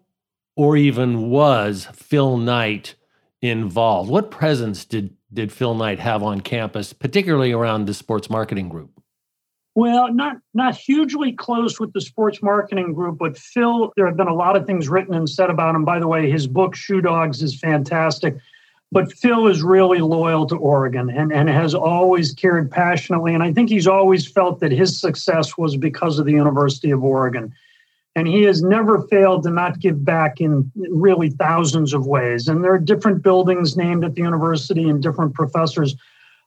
or 0.57 0.77
even 0.77 1.29
was 1.29 1.87
Phil 1.93 2.39
Knight 2.39 2.95
involved? 3.43 4.11
What 4.11 4.31
presence 4.31 4.85
did, 4.85 5.17
did 5.33 5.53
Phil 5.53 5.75
Knight 5.75 5.99
have 5.99 6.23
on 6.23 6.41
campus, 6.41 6.93
particularly 6.93 7.53
around 7.53 7.87
the 7.87 7.95
sports 7.95 8.31
marketing 8.31 8.69
group? 8.69 8.91
Well, 9.75 10.11
not 10.11 10.39
not 10.55 10.75
hugely 10.75 11.33
close 11.33 11.79
with 11.79 11.93
the 11.93 12.01
sports 12.01 12.43
marketing 12.43 12.95
group, 12.95 13.19
but 13.19 13.37
Phil, 13.37 13.93
there 13.95 14.07
have 14.07 14.17
been 14.17 14.27
a 14.27 14.35
lot 14.35 14.57
of 14.57 14.65
things 14.65 14.89
written 14.89 15.13
and 15.13 15.29
said 15.29 15.51
about 15.51 15.75
him. 15.75 15.85
By 15.85 15.99
the 15.99 16.09
way, 16.09 16.31
his 16.31 16.47
book 16.47 16.75
Shoe 16.75 17.03
Dogs 17.03 17.43
is 17.43 17.61
fantastic. 17.61 18.39
But 18.93 19.13
Phil 19.13 19.49
is 19.49 19.63
really 19.63 19.99
loyal 19.99 20.47
to 20.47 20.57
Oregon 20.57 21.11
and, 21.11 21.33
and 21.33 21.49
has 21.49 21.75
always 21.75 22.33
cared 22.33 22.71
passionately. 22.71 23.35
And 23.35 23.43
I 23.43 23.53
think 23.53 23.69
he's 23.69 23.87
always 23.87 24.27
felt 24.27 24.61
that 24.61 24.73
his 24.73 24.99
success 24.99 25.59
was 25.59 25.77
because 25.77 26.19
of 26.19 26.25
the 26.25 26.33
University 26.33 26.91
of 26.91 27.03
Oregon. 27.03 27.53
And 28.17 28.27
he 28.27 28.43
has 28.45 28.63
never 28.63 29.03
failed 29.03 29.43
to 29.43 29.51
not 29.51 29.79
give 29.79 30.05
back 30.05 30.41
in 30.41 30.73
really 30.75 31.29
thousands 31.29 31.93
of 31.93 32.07
ways. 32.07 32.49
And 32.49 32.65
there 32.65 32.73
are 32.73 32.79
different 32.79 33.23
buildings 33.23 33.77
named 33.77 34.05
at 34.05 34.15
the 34.15 34.23
university 34.23 34.89
and 34.89 35.03
different 35.03 35.35
professors. 35.35 35.95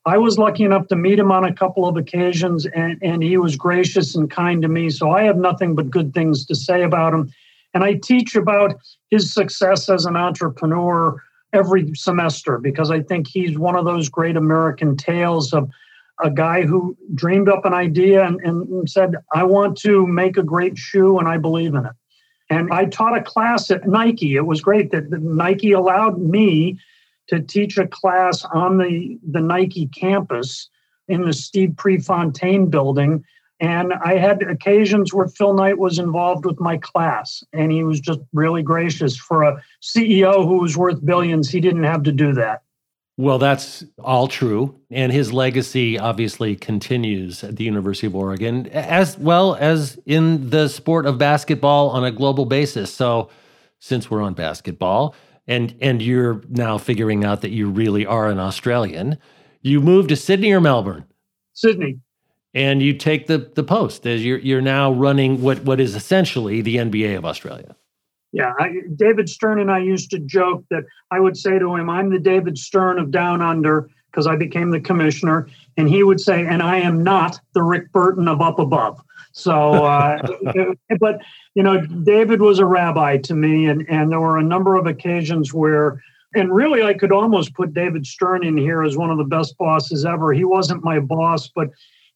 I 0.05 0.17
was 0.17 0.39
lucky 0.39 0.63
enough 0.63 0.87
to 0.87 0.95
meet 0.95 1.19
him 1.19 1.31
on 1.31 1.43
a 1.43 1.53
couple 1.53 1.87
of 1.87 1.95
occasions, 1.95 2.65
and, 2.65 2.97
and 3.03 3.21
he 3.21 3.37
was 3.37 3.55
gracious 3.55 4.15
and 4.15 4.31
kind 4.31 4.63
to 4.63 4.67
me. 4.67 4.89
So 4.89 5.11
I 5.11 5.23
have 5.23 5.37
nothing 5.37 5.75
but 5.75 5.91
good 5.91 6.11
things 6.11 6.43
to 6.47 6.55
say 6.55 6.81
about 6.81 7.13
him. 7.13 7.31
And 7.75 7.83
I 7.83 7.93
teach 7.93 8.35
about 8.35 8.73
his 9.11 9.31
success 9.31 9.89
as 9.89 10.05
an 10.05 10.15
entrepreneur 10.15 11.21
every 11.53 11.93
semester 11.93 12.57
because 12.57 12.89
I 12.89 13.01
think 13.01 13.27
he's 13.27 13.59
one 13.59 13.75
of 13.75 13.85
those 13.85 14.09
great 14.09 14.37
American 14.37 14.97
tales 14.97 15.53
of 15.53 15.69
a 16.21 16.29
guy 16.29 16.63
who 16.63 16.97
dreamed 17.15 17.49
up 17.49 17.65
an 17.65 17.73
idea 17.73 18.25
and, 18.25 18.39
and, 18.41 18.89
said, 18.89 19.15
I 19.33 19.43
want 19.43 19.77
to 19.79 20.05
make 20.05 20.37
a 20.37 20.43
great 20.43 20.77
shoe 20.77 21.19
and 21.19 21.27
I 21.27 21.37
believe 21.37 21.75
in 21.75 21.85
it. 21.85 21.93
And 22.49 22.73
I 22.73 22.85
taught 22.85 23.17
a 23.17 23.21
class 23.21 23.69
at 23.71 23.87
Nike. 23.87 24.35
It 24.35 24.45
was 24.45 24.61
great 24.61 24.91
that 24.91 25.11
Nike 25.11 25.71
allowed 25.71 26.19
me 26.19 26.79
to 27.27 27.39
teach 27.39 27.77
a 27.77 27.87
class 27.87 28.43
on 28.45 28.77
the, 28.77 29.19
the 29.29 29.41
Nike 29.41 29.87
campus 29.87 30.69
in 31.07 31.25
the 31.25 31.33
Steve 31.33 31.75
Prefontaine 31.77 32.69
building 32.69 33.23
and 33.59 33.93
I 33.93 34.15
had 34.15 34.41
occasions 34.43 35.13
where 35.13 35.27
Phil 35.27 35.53
Knight 35.53 35.77
was 35.77 35.99
involved 35.99 36.45
with 36.45 36.59
my 36.61 36.77
class, 36.77 37.43
and 37.51 37.71
he 37.71 37.83
was 37.83 37.99
just 37.99 38.21
really 38.31 38.63
gracious. 38.63 39.17
For 39.17 39.43
a 39.43 39.61
CEO 39.81 40.45
who 40.45 40.59
was 40.59 40.77
worth 40.77 41.05
billions, 41.05 41.49
he 41.49 41.59
didn't 41.59 41.83
have 41.83 42.03
to 42.03 42.11
do 42.11 42.33
that. 42.33 42.61
Well, 43.19 43.37
that's 43.37 43.83
all 44.01 44.29
true. 44.29 44.79
And 44.89 45.11
his 45.11 45.33
legacy 45.33 45.99
obviously 45.99 46.55
continues 46.55 47.43
at 47.43 47.57
the 47.57 47.65
University 47.65 48.07
of 48.07 48.15
Oregon, 48.15 48.67
as 48.67 49.17
well 49.17 49.55
as 49.55 49.99
in 50.05 50.51
the 50.51 50.69
sport 50.69 51.05
of 51.05 51.17
basketball 51.17 51.89
on 51.89 52.05
a 52.05 52.11
global 52.11 52.45
basis. 52.45 52.93
So, 52.93 53.29
since 53.79 54.09
we're 54.09 54.21
on 54.21 54.35
basketball, 54.35 55.15
and, 55.47 55.75
and 55.81 56.01
you're 56.01 56.41
now 56.47 56.77
figuring 56.77 57.25
out 57.25 57.41
that 57.41 57.49
you 57.49 57.69
really 57.69 58.05
are 58.05 58.29
an 58.29 58.39
Australian, 58.39 59.17
you 59.61 59.81
move 59.81 60.07
to 60.07 60.15
Sydney 60.15 60.53
or 60.53 60.61
Melbourne? 60.61 61.03
Sydney 61.51 61.99
and 62.53 62.81
you 62.81 62.93
take 62.93 63.27
the 63.27 63.37
the 63.53 63.63
post 63.63 64.07
as 64.07 64.25
you're 64.25 64.39
you're 64.39 64.61
now 64.61 64.91
running 64.91 65.39
what 65.41 65.59
what 65.65 65.79
is 65.79 65.93
essentially 65.93 66.61
the 66.61 66.77
NBA 66.77 67.17
of 67.17 67.25
Australia. 67.25 67.75
Yeah, 68.31 68.53
I, 68.59 68.81
David 68.95 69.27
Stern 69.29 69.59
and 69.59 69.71
I 69.71 69.79
used 69.79 70.11
to 70.11 70.19
joke 70.19 70.63
that 70.69 70.83
I 71.09 71.19
would 71.19 71.35
say 71.35 71.57
to 71.57 71.75
him, 71.75 71.89
"I'm 71.89 72.09
the 72.09 72.19
David 72.19 72.57
Stern 72.57 72.99
of 72.99 73.11
Down 73.11 73.41
Under," 73.41 73.89
because 74.11 74.27
I 74.27 74.35
became 74.35 74.69
the 74.69 74.79
commissioner, 74.79 75.47
and 75.77 75.89
he 75.89 76.03
would 76.03 76.19
say, 76.19 76.45
"And 76.45 76.61
I 76.61 76.77
am 76.77 77.03
not 77.03 77.39
the 77.53 77.63
Rick 77.63 77.91
Burton 77.91 78.27
of 78.27 78.41
Up 78.41 78.59
Above." 78.59 79.01
So, 79.31 79.83
uh, 79.83 80.21
but 80.99 81.21
you 81.55 81.63
know, 81.63 81.81
David 81.81 82.41
was 82.41 82.59
a 82.59 82.65
rabbi 82.65 83.17
to 83.17 83.33
me, 83.33 83.65
and 83.65 83.85
and 83.89 84.11
there 84.11 84.19
were 84.19 84.37
a 84.37 84.43
number 84.43 84.75
of 84.75 84.85
occasions 84.87 85.53
where. 85.53 86.01
And 86.35 86.53
really, 86.53 86.83
I 86.83 86.93
could 86.93 87.11
almost 87.11 87.55
put 87.55 87.73
David 87.73 88.05
Stern 88.05 88.45
in 88.45 88.55
here 88.55 88.83
as 88.83 88.95
one 88.95 89.09
of 89.09 89.17
the 89.17 89.23
best 89.23 89.57
bosses 89.57 90.05
ever. 90.05 90.31
He 90.31 90.43
wasn't 90.43 90.83
my 90.83 90.99
boss, 90.99 91.47
but 91.47 91.69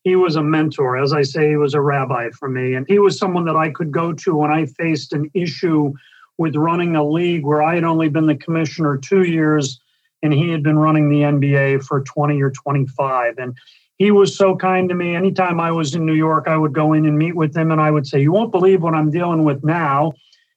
he 0.03 0.15
was 0.15 0.35
a 0.35 0.43
mentor. 0.43 0.97
As 0.97 1.13
I 1.13 1.21
say, 1.21 1.49
he 1.49 1.55
was 1.55 1.73
a 1.73 1.81
rabbi 1.81 2.29
for 2.31 2.49
me. 2.49 2.75
And 2.75 2.85
he 2.87 2.99
was 2.99 3.17
someone 3.17 3.45
that 3.45 3.55
I 3.55 3.69
could 3.69 3.91
go 3.91 4.13
to 4.13 4.35
when 4.35 4.51
I 4.51 4.65
faced 4.65 5.13
an 5.13 5.31
issue 5.33 5.93
with 6.37 6.55
running 6.55 6.95
a 6.95 7.03
league 7.03 7.45
where 7.45 7.63
I 7.63 7.75
had 7.75 7.83
only 7.83 8.09
been 8.09 8.25
the 8.25 8.35
commissioner 8.35 8.97
two 8.97 9.23
years 9.23 9.79
and 10.21 10.33
he 10.33 10.49
had 10.49 10.63
been 10.63 10.77
running 10.77 11.09
the 11.09 11.21
NBA 11.21 11.83
for 11.83 12.01
20 12.01 12.41
or 12.41 12.51
25. 12.51 13.37
And 13.37 13.57
he 13.97 14.11
was 14.11 14.35
so 14.35 14.55
kind 14.55 14.89
to 14.89 14.95
me. 14.95 15.15
Anytime 15.15 15.59
I 15.59 15.71
was 15.71 15.95
in 15.95 16.05
New 16.05 16.13
York, 16.13 16.47
I 16.47 16.57
would 16.57 16.73
go 16.73 16.93
in 16.93 17.05
and 17.05 17.17
meet 17.17 17.35
with 17.35 17.55
him 17.55 17.71
and 17.71 17.79
I 17.79 17.91
would 17.91 18.07
say, 18.07 18.21
You 18.21 18.31
won't 18.31 18.51
believe 18.51 18.81
what 18.81 18.95
I'm 18.95 19.11
dealing 19.11 19.43
with 19.43 19.63
now. 19.63 20.13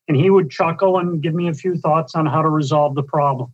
And 0.08 0.16
he 0.16 0.30
would 0.30 0.50
chuckle 0.50 0.98
and 0.98 1.20
give 1.20 1.34
me 1.34 1.48
a 1.48 1.54
few 1.54 1.76
thoughts 1.76 2.14
on 2.14 2.26
how 2.26 2.42
to 2.42 2.48
resolve 2.48 2.94
the 2.94 3.02
problem. 3.02 3.52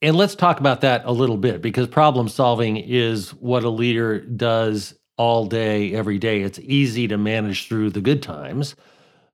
And 0.00 0.16
let's 0.16 0.34
talk 0.34 0.58
about 0.58 0.80
that 0.80 1.02
a 1.04 1.12
little 1.12 1.36
bit 1.36 1.62
because 1.62 1.86
problem 1.86 2.28
solving 2.28 2.76
is 2.76 3.30
what 3.34 3.62
a 3.62 3.68
leader 3.68 4.20
does 4.20 4.94
all 5.16 5.46
day, 5.46 5.94
every 5.94 6.18
day. 6.18 6.42
It's 6.42 6.58
easy 6.60 7.08
to 7.08 7.18
manage 7.18 7.68
through 7.68 7.90
the 7.90 8.00
good 8.00 8.22
times. 8.22 8.74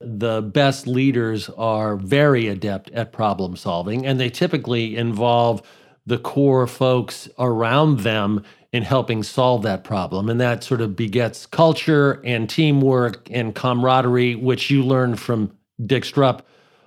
The 0.00 0.42
best 0.42 0.86
leaders 0.86 1.48
are 1.50 1.96
very 1.96 2.46
adept 2.48 2.90
at 2.90 3.12
problem 3.12 3.56
solving, 3.56 4.06
and 4.06 4.20
they 4.20 4.30
typically 4.30 4.96
involve 4.96 5.62
the 6.06 6.18
core 6.18 6.66
folks 6.66 7.28
around 7.38 8.00
them 8.00 8.42
in 8.72 8.82
helping 8.82 9.22
solve 9.22 9.62
that 9.62 9.84
problem. 9.84 10.28
And 10.28 10.40
that 10.40 10.62
sort 10.62 10.80
of 10.80 10.96
begets 10.96 11.46
culture 11.46 12.20
and 12.24 12.48
teamwork 12.48 13.28
and 13.30 13.54
camaraderie, 13.54 14.34
which 14.34 14.70
you 14.70 14.82
learn 14.82 15.16
from 15.16 15.52
Dick 15.84 16.04
Strupp 16.04 16.40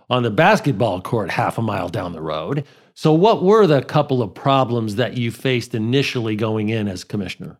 on 0.09 0.23
the 0.23 0.31
basketball 0.31 1.01
court 1.01 1.31
half 1.31 1.57
a 1.57 1.61
mile 1.61 1.89
down 1.89 2.13
the 2.13 2.21
road. 2.21 2.65
So, 2.93 3.13
what 3.13 3.41
were 3.41 3.65
the 3.65 3.81
couple 3.81 4.21
of 4.21 4.33
problems 4.33 4.95
that 4.95 5.17
you 5.17 5.31
faced 5.31 5.73
initially 5.73 6.35
going 6.35 6.69
in 6.69 6.87
as 6.87 7.03
commissioner? 7.03 7.57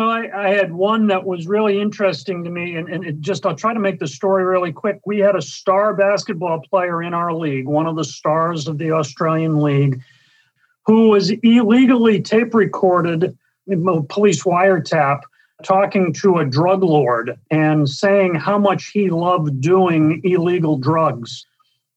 Well, 0.00 0.08
I, 0.08 0.30
I 0.34 0.48
had 0.54 0.72
one 0.72 1.08
that 1.08 1.26
was 1.26 1.46
really 1.46 1.78
interesting 1.78 2.42
to 2.44 2.48
me, 2.48 2.76
and, 2.76 2.88
and 2.88 3.04
it 3.04 3.20
just 3.20 3.44
I'll 3.44 3.54
try 3.54 3.74
to 3.74 3.80
make 3.80 3.98
the 3.98 4.08
story 4.08 4.46
really 4.46 4.72
quick. 4.72 4.98
We 5.04 5.18
had 5.18 5.36
a 5.36 5.42
star 5.42 5.92
basketball 5.92 6.62
player 6.70 7.02
in 7.02 7.12
our 7.12 7.34
league, 7.34 7.66
one 7.66 7.86
of 7.86 7.96
the 7.96 8.04
stars 8.04 8.66
of 8.66 8.78
the 8.78 8.92
Australian 8.92 9.60
League, 9.60 10.00
who 10.86 11.10
was 11.10 11.30
illegally 11.42 12.22
tape 12.22 12.54
recorded, 12.54 13.36
police 14.08 14.42
wiretap, 14.44 15.20
talking 15.64 16.14
to 16.14 16.38
a 16.38 16.46
drug 16.46 16.82
lord 16.82 17.38
and 17.50 17.86
saying 17.86 18.36
how 18.36 18.56
much 18.56 18.86
he 18.94 19.10
loved 19.10 19.60
doing 19.60 20.22
illegal 20.24 20.78
drugs. 20.78 21.44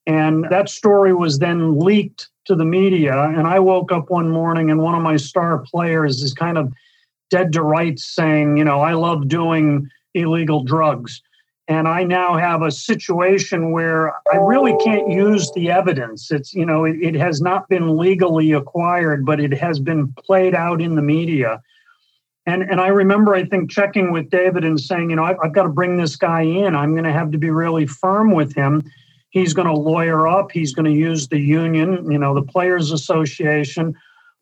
And 0.06 0.44
that 0.50 0.68
story 0.68 1.14
was 1.14 1.40
then 1.40 1.80
leaked 1.80 2.28
to 2.48 2.56
the 2.56 2.66
media. 2.66 3.18
And 3.18 3.48
I 3.48 3.60
woke 3.60 3.94
up 3.94 4.10
one 4.10 4.30
morning 4.30 4.70
and 4.70 4.82
one 4.82 4.94
of 4.94 5.02
my 5.02 5.16
star 5.16 5.60
players 5.60 6.22
is 6.22 6.34
kind 6.34 6.58
of 6.58 6.74
dead 7.34 7.52
to 7.54 7.64
rights 7.64 8.06
saying, 8.06 8.58
you 8.58 8.64
know, 8.64 8.82
I 8.82 8.94
love 8.94 9.28
doing 9.28 9.90
illegal 10.14 10.64
drugs. 10.64 11.20
And 11.68 11.88
I 11.88 12.04
now 12.04 12.38
have 12.38 12.62
a 12.62 12.70
situation 12.70 13.72
where 13.72 14.14
I 14.32 14.36
really 14.38 14.76
can't 14.84 15.10
use 15.10 15.52
the 15.54 15.72
evidence. 15.72 16.30
It's, 16.30 16.54
you 16.54 16.66
know, 16.66 16.86
it, 16.86 16.98
it 17.02 17.16
has 17.16 17.42
not 17.42 17.68
been 17.70 17.98
legally 17.98 18.52
acquired, 18.52 19.26
but 19.26 19.40
it 19.40 19.54
has 19.54 19.80
been 19.80 20.14
played 20.14 20.54
out 20.54 20.80
in 20.80 20.94
the 20.94 21.02
media. 21.02 21.60
And, 22.46 22.62
and 22.62 22.80
I 22.80 22.90
remember, 22.90 23.34
I 23.34 23.46
think, 23.46 23.72
checking 23.72 24.12
with 24.12 24.30
David 24.30 24.64
and 24.64 24.80
saying, 24.80 25.10
you 25.10 25.16
know, 25.16 25.24
I've, 25.24 25.38
I've 25.44 25.54
got 25.54 25.64
to 25.64 25.70
bring 25.70 25.98
this 25.98 26.16
guy 26.16 26.42
in. 26.42 26.76
I'm 26.76 26.92
going 26.92 27.06
to 27.06 27.14
have 27.14 27.32
to 27.32 27.38
be 27.40 27.50
really 27.50 27.88
firm 27.88 28.32
with 28.32 28.54
him 28.54 28.84
He's 29.34 29.56
going 29.56 29.68
to 29.68 29.74
lawyer 29.74 30.28
up. 30.28 30.52
He's 30.52 30.76
going 30.76 30.86
to 30.86 30.92
use 30.92 31.28
the 31.28 31.40
union, 31.40 32.12
you 32.12 32.20
know, 32.20 32.36
the 32.36 32.44
Players 32.44 32.92
Association. 32.92 33.96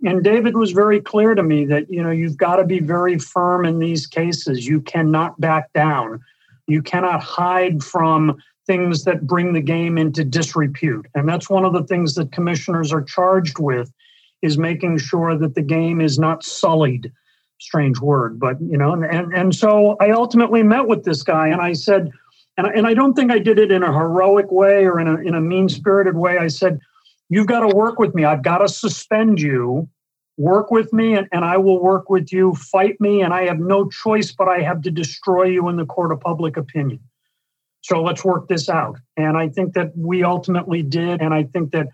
And 0.04 0.24
David 0.24 0.58
was 0.58 0.72
very 0.72 1.00
clear 1.00 1.36
to 1.36 1.44
me 1.44 1.66
that, 1.66 1.90
you 1.90 2.02
know, 2.02 2.10
you've 2.10 2.38
got 2.38 2.56
to 2.56 2.64
be 2.64 2.80
very 2.80 3.20
firm 3.20 3.66
in 3.66 3.80
these 3.80 4.08
cases. 4.08 4.66
You 4.66 4.82
cannot 4.82 5.40
back 5.40 5.72
down. 5.74 6.20
You 6.68 6.82
cannot 6.82 7.22
hide 7.22 7.84
from 7.84 8.38
things 8.66 9.04
that 9.04 9.28
bring 9.28 9.54
the 9.54 9.62
game 9.62 9.98
into 9.98 10.24
disrepute. 10.24 11.06
And 11.14 11.28
that's 11.28 11.50
one 11.50 11.66
of 11.66 11.74
the 11.74 11.84
things 11.84 12.16
that 12.16 12.32
commissioners 12.32 12.92
are 12.92 13.04
charged 13.04 13.60
with 13.60 13.92
is 14.42 14.58
making 14.58 14.98
sure 14.98 15.38
that 15.38 15.56
the 15.56 15.62
game 15.62 16.02
is 16.02 16.18
not 16.18 16.44
sullied. 16.44 17.12
Strange 17.60 18.00
word, 18.00 18.40
but 18.40 18.60
you 18.60 18.78
know, 18.78 18.94
and, 18.94 19.06
and, 19.06 19.34
and 19.36 19.56
so 19.56 19.96
I 20.00 20.10
ultimately 20.10 20.64
met 20.64 20.88
with 20.88 21.04
this 21.04 21.22
guy 21.22 21.48
and 21.48 21.62
I 21.62 21.74
said, 21.74 22.12
and, 22.58 22.66
and 22.66 22.88
I 22.88 22.96
don't 22.96 23.14
think 23.14 23.32
I 23.32 23.38
did 23.38 23.60
it 23.60 23.72
in 23.72 23.84
a 23.84 23.94
heroic 23.94 24.52
way 24.52 24.86
or 24.86 25.00
in 25.00 25.08
a, 25.08 25.18
in 25.18 25.36
a 25.36 25.42
mean 25.42 25.70
spirited 25.70 26.16
way. 26.16 26.40
I 26.40 26.48
said, 26.48 26.80
You've 27.32 27.48
got 27.48 27.62
to 27.62 27.74
work 27.74 27.98
with 27.98 28.14
me. 28.14 28.26
I've 28.26 28.44
got 28.44 28.58
to 28.58 28.68
suspend 28.68 29.40
you. 29.40 29.88
Work 30.36 30.70
with 30.70 30.92
me, 30.92 31.14
and, 31.16 31.30
and 31.32 31.46
I 31.46 31.56
will 31.56 31.82
work 31.82 32.10
with 32.10 32.34
you. 32.34 32.56
Fight 32.56 33.00
me, 33.00 33.22
and 33.22 33.34
I 33.34 33.44
have 33.44 33.58
no 33.58 33.88
choice 33.88 34.34
but 34.34 34.50
I 34.50 34.60
have 34.60 34.82
to 34.82 34.92
destroy 34.92 35.46
you 35.46 35.70
in 35.70 35.78
the 35.78 35.86
court 35.86 36.12
of 36.12 36.20
public 36.20 36.58
opinion. 36.58 37.00
So 37.84 38.04
let's 38.04 38.26
work 38.26 38.50
this 38.50 38.68
out. 38.68 38.98
And 39.16 39.38
I 39.38 39.48
think 39.48 39.76
that 39.76 39.98
we 39.98 40.24
ultimately 40.26 40.84
did. 40.84 41.22
And 41.22 41.34
I 41.34 41.44
think 41.44 41.72
that 41.72 41.88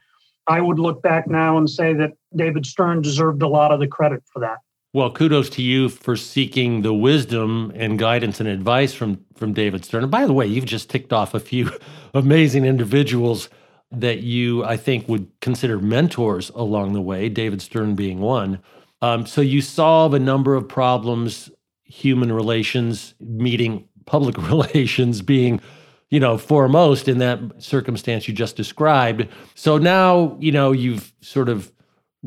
I 0.48 0.60
would 0.60 0.80
look 0.80 1.04
back 1.04 1.28
now 1.28 1.56
and 1.60 1.70
say 1.70 1.94
that 1.94 2.14
David 2.36 2.66
Stern 2.66 3.04
deserved 3.04 3.44
a 3.44 3.48
lot 3.48 3.72
of 3.72 3.80
the 3.80 3.88
credit 3.88 4.24
for 4.34 4.40
that. 4.40 4.58
Well, 4.92 5.12
kudos 5.12 5.52
to 5.52 5.62
you 5.62 5.90
for 5.90 6.16
seeking 6.16 6.82
the 6.82 6.96
wisdom 6.96 7.72
and 7.76 8.00
guidance 8.00 8.40
and 8.40 8.50
advice 8.50 8.94
from 8.94 9.24
from 9.36 9.54
David 9.54 9.86
Stern. 9.86 10.02
And 10.02 10.12
by 10.12 10.26
the 10.26 10.34
way, 10.34 10.48
you've 10.48 10.66
just 10.66 10.90
ticked 10.90 11.14
off 11.14 11.36
a 11.36 11.40
few 11.40 11.70
amazing 12.16 12.66
individuals 12.66 13.50
that 13.92 14.20
you, 14.20 14.64
I 14.64 14.78
think, 14.78 15.08
would 15.08 15.28
consider 15.40 15.80
mentors 15.80 16.50
along 16.56 16.94
the 16.94 17.02
way. 17.02 17.30
David 17.30 17.62
Stern 17.62 17.96
being 17.96 18.20
one. 18.20 18.60
Um, 19.02 19.26
so 19.26 19.42
you 19.42 19.62
solve 19.62 20.14
a 20.14 20.20
number 20.20 20.56
of 20.56 20.68
problems, 20.68 21.50
human 21.84 22.32
relations, 22.32 23.14
meeting 23.20 23.88
public 24.06 24.38
relations 24.50 25.22
being 25.22 25.62
you 26.10 26.20
know, 26.20 26.38
foremost 26.38 27.08
in 27.08 27.18
that 27.18 27.40
circumstance 27.60 28.28
you 28.28 28.34
just 28.34 28.56
described. 28.56 29.28
So 29.56 29.78
now, 29.78 30.38
you 30.40 30.52
know, 30.52 30.72
you've 30.72 31.14
sort 31.22 31.50
of 31.50 31.72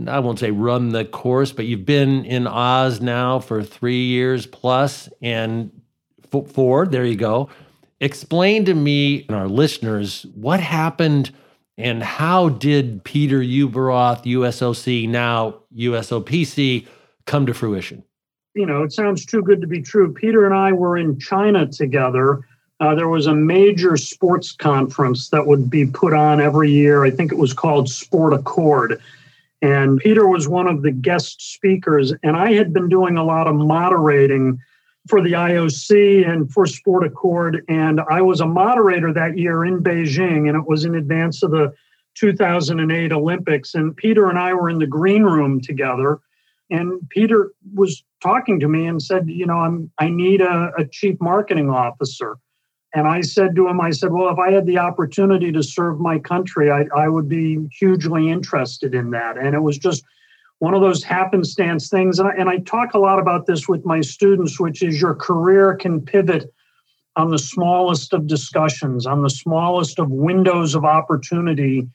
I 0.06 0.20
won't 0.20 0.38
say 0.38 0.50
run 0.50 0.90
the 0.90 1.04
course, 1.04 1.52
but 1.52 1.66
you've 1.66 1.84
been 1.84 2.24
in 2.24 2.46
Oz 2.46 3.00
now 3.00 3.40
for 3.40 3.62
three 3.62 4.04
years 4.04 4.46
plus, 4.46 5.08
and 5.20 5.70
f- 6.32 6.48
four. 6.50 6.86
There 6.86 7.04
you 7.04 7.16
go. 7.16 7.48
Explain 8.00 8.64
to 8.66 8.74
me 8.74 9.26
and 9.28 9.36
our 9.36 9.48
listeners 9.48 10.24
what 10.34 10.60
happened 10.60 11.32
and 11.80 12.02
how 12.02 12.48
did 12.48 13.02
Peter 13.04 13.40
Ueberroth, 13.40 14.24
USOC, 14.24 15.08
now 15.08 15.60
USOPC, 15.74 16.86
come 17.26 17.46
to 17.46 17.54
fruition? 17.54 18.04
You 18.54 18.66
know, 18.66 18.82
it 18.82 18.92
sounds 18.92 19.24
too 19.24 19.42
good 19.42 19.60
to 19.60 19.66
be 19.66 19.80
true. 19.80 20.12
Peter 20.12 20.44
and 20.44 20.54
I 20.54 20.72
were 20.72 20.96
in 20.96 21.18
China 21.18 21.66
together. 21.66 22.46
Uh, 22.80 22.94
there 22.94 23.08
was 23.08 23.26
a 23.26 23.34
major 23.34 23.96
sports 23.96 24.52
conference 24.52 25.28
that 25.28 25.46
would 25.46 25.70
be 25.70 25.86
put 25.86 26.12
on 26.12 26.40
every 26.40 26.70
year. 26.70 27.04
I 27.04 27.10
think 27.10 27.30
it 27.30 27.38
was 27.38 27.52
called 27.52 27.88
Sport 27.88 28.32
Accord 28.32 29.00
and 29.62 29.98
Peter 29.98 30.26
was 30.26 30.48
one 30.48 30.66
of 30.66 30.82
the 30.82 30.90
guest 30.90 31.52
speakers. 31.52 32.12
And 32.22 32.36
I 32.36 32.52
had 32.52 32.72
been 32.72 32.88
doing 32.88 33.16
a 33.16 33.24
lot 33.24 33.46
of 33.46 33.54
moderating 33.54 34.60
for 35.08 35.22
the 35.22 35.32
IOC 35.32 36.28
and 36.28 36.50
for 36.52 36.66
Sport 36.66 37.04
Accord. 37.04 37.64
And 37.68 38.00
I 38.10 38.22
was 38.22 38.40
a 38.40 38.46
moderator 38.46 39.12
that 39.12 39.38
year 39.38 39.64
in 39.64 39.82
Beijing, 39.82 40.48
and 40.48 40.56
it 40.56 40.66
was 40.66 40.84
in 40.84 40.94
advance 40.94 41.42
of 41.42 41.50
the 41.50 41.72
2008 42.16 43.12
Olympics. 43.12 43.74
And 43.74 43.96
Peter 43.96 44.28
and 44.28 44.38
I 44.38 44.52
were 44.54 44.68
in 44.68 44.78
the 44.78 44.86
green 44.86 45.22
room 45.22 45.60
together. 45.60 46.20
And 46.70 47.00
Peter 47.08 47.52
was 47.74 48.04
talking 48.22 48.60
to 48.60 48.68
me 48.68 48.86
and 48.86 49.02
said, 49.02 49.28
You 49.28 49.46
know, 49.46 49.58
I'm, 49.58 49.90
I 49.98 50.08
need 50.08 50.40
a, 50.40 50.72
a 50.78 50.84
chief 50.86 51.16
marketing 51.20 51.70
officer. 51.70 52.38
And 52.94 53.06
I 53.06 53.20
said 53.20 53.54
to 53.54 53.68
him, 53.68 53.80
I 53.80 53.90
said, 53.90 54.12
well, 54.12 54.32
if 54.32 54.38
I 54.38 54.50
had 54.50 54.66
the 54.66 54.78
opportunity 54.78 55.52
to 55.52 55.62
serve 55.62 56.00
my 56.00 56.18
country, 56.18 56.70
I, 56.70 56.86
I 56.94 57.08
would 57.08 57.28
be 57.28 57.68
hugely 57.78 58.28
interested 58.28 58.94
in 58.94 59.10
that. 59.10 59.38
And 59.38 59.54
it 59.54 59.60
was 59.60 59.78
just 59.78 60.04
one 60.60 60.74
of 60.74 60.82
those 60.82 61.02
happenstance 61.02 61.88
things. 61.88 62.18
And 62.18 62.28
I, 62.28 62.32
and 62.32 62.48
I 62.48 62.58
talk 62.58 62.94
a 62.94 62.98
lot 62.98 63.18
about 63.18 63.46
this 63.46 63.66
with 63.66 63.84
my 63.84 64.02
students, 64.02 64.60
which 64.60 64.82
is 64.82 65.00
your 65.00 65.14
career 65.14 65.74
can 65.74 66.00
pivot 66.00 66.52
on 67.16 67.30
the 67.30 67.38
smallest 67.38 68.12
of 68.12 68.26
discussions, 68.26 69.06
on 69.06 69.22
the 69.22 69.30
smallest 69.30 69.98
of 69.98 70.10
windows 70.10 70.74
of 70.74 70.84
opportunity 70.84 71.88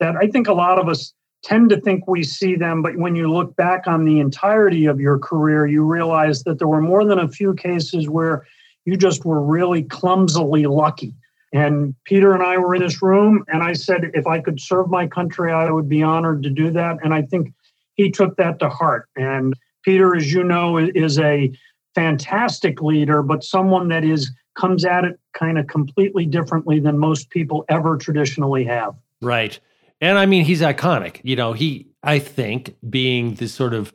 that 0.00 0.16
I 0.16 0.28
think 0.28 0.48
a 0.48 0.52
lot 0.52 0.78
of 0.78 0.88
us 0.88 1.14
tend 1.42 1.70
to 1.70 1.80
think 1.80 2.06
we 2.06 2.22
see 2.22 2.56
them. 2.56 2.82
But 2.82 2.96
when 2.96 3.16
you 3.16 3.32
look 3.32 3.56
back 3.56 3.86
on 3.86 4.04
the 4.04 4.20
entirety 4.20 4.84
of 4.84 5.00
your 5.00 5.18
career, 5.18 5.66
you 5.66 5.82
realize 5.82 6.42
that 6.44 6.58
there 6.58 6.68
were 6.68 6.82
more 6.82 7.04
than 7.04 7.18
a 7.18 7.28
few 7.28 7.54
cases 7.54 8.08
where 8.08 8.46
you 8.84 8.96
just 8.96 9.24
were 9.24 9.42
really 9.42 9.82
clumsily 9.82 10.66
lucky. 10.66 11.14
And 11.54 11.94
Peter 12.04 12.34
and 12.34 12.42
I 12.42 12.58
were 12.58 12.74
in 12.74 12.82
this 12.82 13.00
room, 13.00 13.44
and 13.48 13.62
I 13.62 13.72
said, 13.72 14.10
if 14.12 14.26
I 14.26 14.40
could 14.40 14.60
serve 14.60 14.90
my 14.90 15.06
country, 15.06 15.52
I 15.52 15.70
would 15.70 15.88
be 15.88 16.02
honored 16.02 16.42
to 16.42 16.50
do 16.50 16.70
that. 16.72 16.98
And 17.02 17.14
I 17.14 17.22
think 17.22 17.52
he 17.94 18.10
took 18.10 18.36
that 18.36 18.58
to 18.60 18.68
heart. 18.68 19.08
And 19.16 19.54
Peter, 19.84 20.14
as 20.14 20.32
you 20.32 20.44
know, 20.44 20.78
is 20.78 21.18
a 21.18 21.52
fantastic 21.94 22.82
leader, 22.82 23.22
but 23.22 23.44
someone 23.44 23.88
that 23.88 24.04
is 24.04 24.30
comes 24.56 24.84
at 24.84 25.04
it 25.04 25.18
kind 25.32 25.58
of 25.58 25.66
completely 25.66 26.26
differently 26.26 26.78
than 26.78 26.98
most 26.98 27.30
people 27.30 27.64
ever 27.68 27.96
traditionally 27.96 28.64
have. 28.64 28.94
Right. 29.20 29.58
And 30.00 30.18
I 30.18 30.26
mean, 30.26 30.44
he's 30.44 30.60
iconic. 30.60 31.20
You 31.22 31.34
know, 31.34 31.52
he, 31.52 31.88
I 32.02 32.18
think, 32.18 32.76
being 32.88 33.34
this 33.34 33.52
sort 33.52 33.74
of 33.74 33.92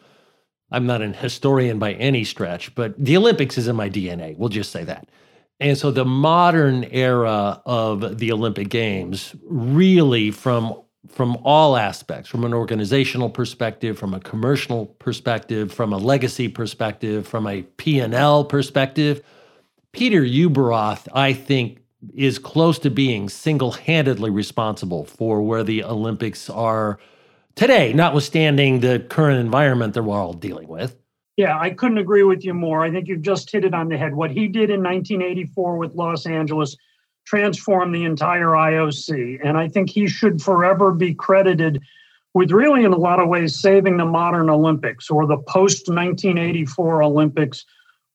I'm 0.72 0.86
not 0.86 1.02
an 1.02 1.14
historian 1.14 1.80
by 1.80 1.94
any 1.94 2.24
stretch, 2.24 2.74
but 2.76 2.94
the 2.98 3.18
Olympics 3.18 3.58
is 3.58 3.68
in 3.68 3.76
my 3.76 3.90
DNA. 3.90 4.38
We'll 4.38 4.50
just 4.50 4.72
say 4.72 4.84
that. 4.84 5.10
And 5.60 5.78
so 5.78 5.92
the 5.92 6.06
modern 6.06 6.86
era 6.86 7.62
of 7.66 8.20
the 8.20 8.32
Olympic 8.32 8.70
Games 8.70 9.36
really 9.44 10.32
from 10.32 10.82
from 11.08 11.38
all 11.44 11.78
aspects, 11.78 12.30
from 12.30 12.44
an 12.44 12.54
organizational 12.54 13.30
perspective, 13.30 13.98
from 13.98 14.14
a 14.14 14.20
commercial 14.20 14.86
perspective, 14.86 15.74
from 15.74 15.94
a 15.94 15.98
legacy 15.98 16.48
perspective, 16.48 17.28
from 17.28 17.48
a 17.48 17.64
P&L 17.64 18.46
perspective, 18.46 19.22
Peter 19.92 20.22
Ueberroth, 20.22 21.08
I 21.14 21.34
think, 21.34 21.80
is 22.14 22.38
close 22.38 22.80
to 22.80 22.90
being 22.90 23.28
single-handedly 23.28 24.30
responsible 24.30 25.06
for 25.06 25.42
where 25.42 25.64
the 25.64 25.84
Olympics 25.84 26.50
are 26.50 27.00
today, 27.56 27.92
notwithstanding 27.94 28.80
the 28.80 29.06
current 29.10 29.40
environment 29.40 29.94
that 29.96 30.04
we're 30.04 30.18
all 30.18 30.34
dealing 30.34 30.68
with. 30.68 30.96
Yeah, 31.36 31.58
I 31.58 31.72
couldn't 31.72 31.98
agree 31.98 32.24
with 32.24 32.44
you 32.44 32.54
more. 32.54 32.84
I 32.84 32.92
think 32.92 33.08
you've 33.08 33.22
just 33.22 33.52
hit 33.52 33.66
it 33.66 33.74
on 33.74 33.90
the 33.90 33.98
head. 33.98 34.14
What 34.14 34.32
he 34.32 34.48
did 34.48 34.70
in 34.70 34.84
1984 34.84 35.78
with 35.78 35.96
Los 35.96 36.26
Angeles 36.26 36.76
transformed 37.30 37.94
the 37.94 38.06
entire 38.06 38.48
IOC. 38.48 39.40
And 39.44 39.56
I 39.56 39.68
think 39.68 39.92
he 39.92 40.08
should 40.08 40.42
forever 40.42 40.92
be 40.92 41.14
credited 41.14 41.80
with 42.34 42.52
really, 42.52 42.84
in 42.84 42.92
a 42.92 42.98
lot 42.98 43.20
of 43.20 43.28
ways, 43.28 43.60
saving 43.60 43.98
the 43.98 44.06
modern 44.06 44.50
Olympics 44.50 45.12
or 45.12 45.28
the 45.28 45.38
post 45.38 45.88
1984 45.90 47.04
Olympics 47.04 47.66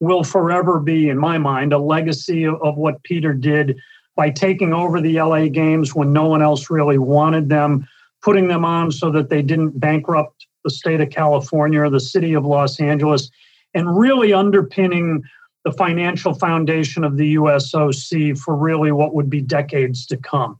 will 0.00 0.24
forever 0.24 0.80
be, 0.80 1.08
in 1.08 1.18
my 1.18 1.38
mind, 1.38 1.72
a 1.72 1.78
legacy 1.78 2.44
of 2.44 2.76
what 2.76 3.02
Peter 3.04 3.32
did 3.32 3.78
by 4.16 4.30
taking 4.30 4.72
over 4.72 5.00
the 5.00 5.20
LA 5.20 5.46
Games 5.46 5.94
when 5.94 6.12
no 6.12 6.26
one 6.26 6.42
else 6.42 6.68
really 6.68 6.98
wanted 6.98 7.48
them, 7.48 7.86
putting 8.20 8.48
them 8.48 8.64
on 8.64 8.90
so 8.90 9.10
that 9.12 9.30
they 9.30 9.42
didn't 9.42 9.78
bankrupt 9.78 10.46
the 10.64 10.70
state 10.70 11.00
of 11.00 11.10
California 11.10 11.80
or 11.80 11.90
the 11.90 12.00
city 12.00 12.34
of 12.34 12.44
Los 12.44 12.80
Angeles, 12.80 13.30
and 13.74 13.96
really 13.96 14.32
underpinning 14.32 15.22
the 15.64 15.72
financial 15.72 16.34
foundation 16.34 17.04
of 17.04 17.16
the 17.16 17.36
USOC 17.36 18.38
for 18.38 18.54
really 18.54 18.92
what 18.92 19.14
would 19.14 19.30
be 19.30 19.40
decades 19.40 20.06
to 20.06 20.16
come. 20.16 20.58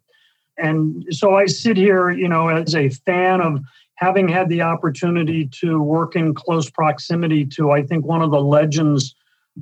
And 0.57 1.05
so 1.11 1.35
I 1.35 1.47
sit 1.47 1.77
here, 1.77 2.11
you 2.11 2.29
know, 2.29 2.49
as 2.49 2.75
a 2.75 2.89
fan 2.89 3.41
of 3.41 3.61
having 3.97 4.29
had 4.29 4.49
the 4.49 4.63
opportunity 4.63 5.47
to 5.47 5.81
work 5.81 6.17
in 6.17 6.35
close 6.35 6.71
proximity 6.71 7.45
to, 7.47 7.71
I 7.71 7.83
think, 7.83 8.05
one 8.05 8.23
of 8.23 8.31
the 8.31 8.41
legends 8.41 9.15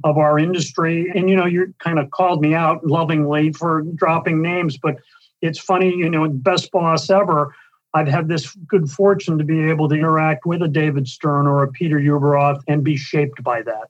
of 0.04 0.16
our 0.16 0.38
industry. 0.38 1.10
And, 1.14 1.28
you 1.28 1.36
know, 1.36 1.46
you 1.46 1.74
kind 1.80 1.98
of 1.98 2.10
called 2.10 2.40
me 2.40 2.54
out 2.54 2.86
lovingly 2.86 3.52
for 3.52 3.82
dropping 3.82 4.40
names, 4.40 4.78
but 4.78 4.96
it's 5.42 5.58
funny, 5.58 5.94
you 5.94 6.08
know, 6.08 6.28
best 6.28 6.70
boss 6.70 7.10
ever. 7.10 7.54
I've 7.94 8.08
had 8.08 8.28
this 8.28 8.54
good 8.54 8.90
fortune 8.90 9.36
to 9.38 9.44
be 9.44 9.68
able 9.68 9.88
to 9.90 9.94
interact 9.94 10.46
with 10.46 10.62
a 10.62 10.68
David 10.68 11.06
Stern 11.06 11.46
or 11.46 11.62
a 11.62 11.68
Peter 11.68 11.98
Ueberroth 11.98 12.62
and 12.68 12.82
be 12.82 12.96
shaped 12.96 13.42
by 13.42 13.60
that. 13.62 13.88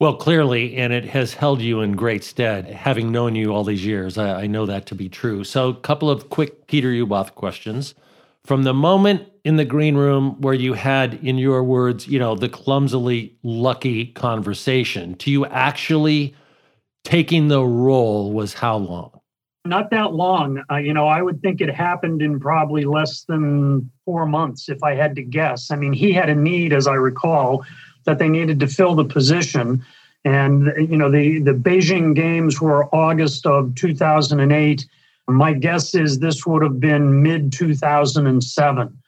Well, 0.00 0.14
clearly, 0.14 0.76
and 0.76 0.94
it 0.94 1.04
has 1.04 1.34
held 1.34 1.60
you 1.60 1.82
in 1.82 1.92
great 1.92 2.24
stead. 2.24 2.66
Having 2.66 3.12
known 3.12 3.34
you 3.34 3.52
all 3.52 3.64
these 3.64 3.84
years, 3.84 4.16
I, 4.16 4.44
I 4.44 4.46
know 4.46 4.64
that 4.64 4.86
to 4.86 4.94
be 4.94 5.10
true. 5.10 5.44
So, 5.44 5.68
a 5.68 5.74
couple 5.74 6.08
of 6.08 6.30
quick 6.30 6.66
Peter 6.66 6.88
Ueberroth 6.88 7.34
questions. 7.34 7.94
From 8.42 8.62
the 8.62 8.72
moment 8.72 9.28
in 9.44 9.56
the 9.56 9.66
green 9.66 9.98
room 9.98 10.40
where 10.40 10.54
you 10.54 10.72
had, 10.72 11.14
in 11.22 11.36
your 11.36 11.62
words, 11.62 12.08
you 12.08 12.18
know, 12.18 12.34
the 12.34 12.48
clumsily 12.48 13.36
lucky 13.42 14.06
conversation 14.06 15.16
to 15.16 15.30
you 15.30 15.44
actually 15.44 16.34
taking 17.04 17.48
the 17.48 17.62
role 17.62 18.32
was 18.32 18.54
how 18.54 18.78
long? 18.78 19.20
Not 19.66 19.90
that 19.90 20.14
long. 20.14 20.62
Uh, 20.70 20.76
you 20.76 20.94
know, 20.94 21.08
I 21.08 21.20
would 21.20 21.42
think 21.42 21.60
it 21.60 21.68
happened 21.68 22.22
in 22.22 22.40
probably 22.40 22.86
less 22.86 23.24
than 23.24 23.90
four 24.06 24.24
months, 24.24 24.70
if 24.70 24.82
I 24.82 24.94
had 24.94 25.14
to 25.16 25.22
guess. 25.22 25.70
I 25.70 25.76
mean, 25.76 25.92
he 25.92 26.10
had 26.14 26.30
a 26.30 26.34
need, 26.34 26.72
as 26.72 26.86
I 26.86 26.94
recall, 26.94 27.66
that 28.10 28.18
they 28.18 28.28
needed 28.28 28.58
to 28.58 28.66
fill 28.66 28.96
the 28.96 29.04
position. 29.04 29.84
And 30.24 30.72
you 30.76 30.96
know, 30.96 31.10
the 31.10 31.38
the 31.38 31.52
Beijing 31.52 32.14
Games 32.14 32.60
were 32.60 32.92
August 32.94 33.46
of 33.46 33.74
2008. 33.76 34.86
My 35.28 35.52
guess 35.52 35.94
is 35.94 36.18
this 36.18 36.44
would 36.44 36.62
have 36.62 36.80
been 36.80 37.22
mid 37.22 37.52
2007. 37.52 38.98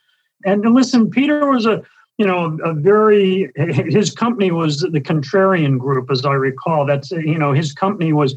And 0.45 0.75
listen, 0.75 1.11
Peter 1.11 1.51
was 1.51 1.67
a 1.67 1.83
you 2.17 2.27
know 2.27 2.57
a 2.63 2.73
very 2.73 3.51
his 3.57 4.13
company 4.13 4.53
was 4.53 4.81
the 4.81 5.01
Contrarian 5.01 5.79
Group, 5.79 6.09
as 6.11 6.25
I 6.25 6.35
recall. 6.35 6.87
That's 6.87 7.11
you 7.11 7.39
know 7.39 7.53
his 7.53 7.73
company 7.73 8.13
was 8.13 8.37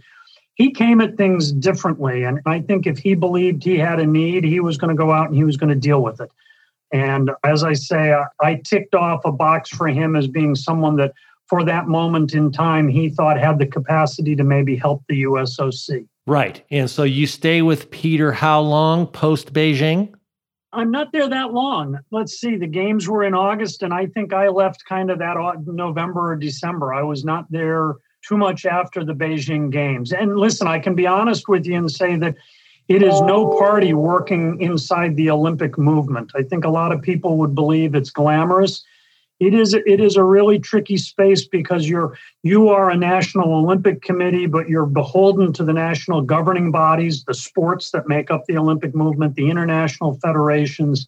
he 0.55 0.71
came 0.71 0.99
at 0.99 1.15
things 1.15 1.51
differently. 1.51 2.23
And 2.23 2.39
I 2.47 2.59
think 2.61 2.87
if 2.87 2.97
he 2.97 3.13
believed 3.13 3.63
he 3.63 3.77
had 3.77 3.99
a 3.99 4.07
need, 4.07 4.43
he 4.43 4.59
was 4.61 4.77
going 4.77 4.89
to 4.89 4.97
go 4.97 5.11
out 5.11 5.27
and 5.27 5.35
he 5.35 5.43
was 5.43 5.57
going 5.57 5.69
to 5.69 5.75
deal 5.75 6.01
with 6.01 6.19
it. 6.19 6.31
And 6.95 7.29
as 7.43 7.65
I 7.65 7.73
say, 7.73 8.13
I, 8.13 8.23
I 8.39 8.61
ticked 8.65 8.95
off 8.95 9.25
a 9.25 9.31
box 9.31 9.69
for 9.69 9.89
him 9.89 10.15
as 10.15 10.27
being 10.27 10.55
someone 10.55 10.95
that, 10.95 11.11
for 11.47 11.65
that 11.65 11.87
moment 11.87 12.33
in 12.33 12.53
time, 12.53 12.87
he 12.87 13.09
thought 13.09 13.37
had 13.37 13.59
the 13.59 13.65
capacity 13.65 14.33
to 14.37 14.45
maybe 14.45 14.77
help 14.77 15.03
the 15.09 15.23
USOC. 15.23 16.07
Right. 16.25 16.63
And 16.71 16.89
so 16.89 17.03
you 17.03 17.27
stay 17.27 17.61
with 17.61 17.91
Peter 17.91 18.31
how 18.31 18.61
long 18.61 19.07
post 19.07 19.51
Beijing? 19.51 20.13
I'm 20.71 20.89
not 20.89 21.11
there 21.11 21.27
that 21.27 21.53
long. 21.53 21.99
Let's 22.11 22.39
see. 22.39 22.55
The 22.55 22.65
games 22.65 23.09
were 23.09 23.25
in 23.25 23.33
August, 23.33 23.83
and 23.83 23.93
I 23.93 24.05
think 24.07 24.33
I 24.33 24.47
left 24.47 24.85
kind 24.87 25.11
of 25.11 25.19
that 25.19 25.35
November 25.65 26.31
or 26.31 26.35
December. 26.37 26.93
I 26.93 27.03
was 27.03 27.25
not 27.25 27.45
there 27.51 27.95
too 28.25 28.37
much 28.37 28.65
after 28.65 29.03
the 29.03 29.13
Beijing 29.13 29.69
Games. 29.69 30.13
And 30.13 30.37
listen, 30.37 30.67
I 30.67 30.79
can 30.79 30.95
be 30.95 31.07
honest 31.07 31.49
with 31.49 31.65
you 31.65 31.75
and 31.75 31.91
say 31.91 32.15
that 32.17 32.35
it 32.87 33.01
is 33.01 33.19
no 33.21 33.57
party 33.57 33.93
working 33.93 34.61
inside 34.61 35.15
the 35.15 35.29
Olympic 35.31 35.77
movement. 35.77 36.31
I 36.35 36.43
think 36.43 36.65
a 36.65 36.69
lot 36.69 36.91
of 36.91 37.01
people 37.01 37.37
would 37.37 37.55
believe 37.55 37.95
it's 37.95 38.11
glamorous. 38.11 38.83
It 39.39 39.53
is 39.53 39.73
it 39.73 39.99
is 39.99 40.15
a 40.15 40.23
really 40.23 40.59
tricky 40.59 40.97
space 40.97 41.45
because 41.45 41.89
you're 41.89 42.17
you 42.43 42.69
are 42.69 42.89
a 42.89 42.95
national 42.95 43.53
Olympic 43.53 44.01
committee, 44.01 44.45
but 44.45 44.69
you're 44.69 44.85
beholden 44.85 45.51
to 45.53 45.63
the 45.63 45.73
national 45.73 46.21
governing 46.21 46.71
bodies, 46.71 47.25
the 47.25 47.33
sports 47.33 47.91
that 47.91 48.07
make 48.07 48.31
up 48.31 48.45
the 48.47 48.57
Olympic 48.57 48.95
movement, 48.95 49.35
the 49.35 49.49
international 49.49 50.17
federations, 50.21 51.05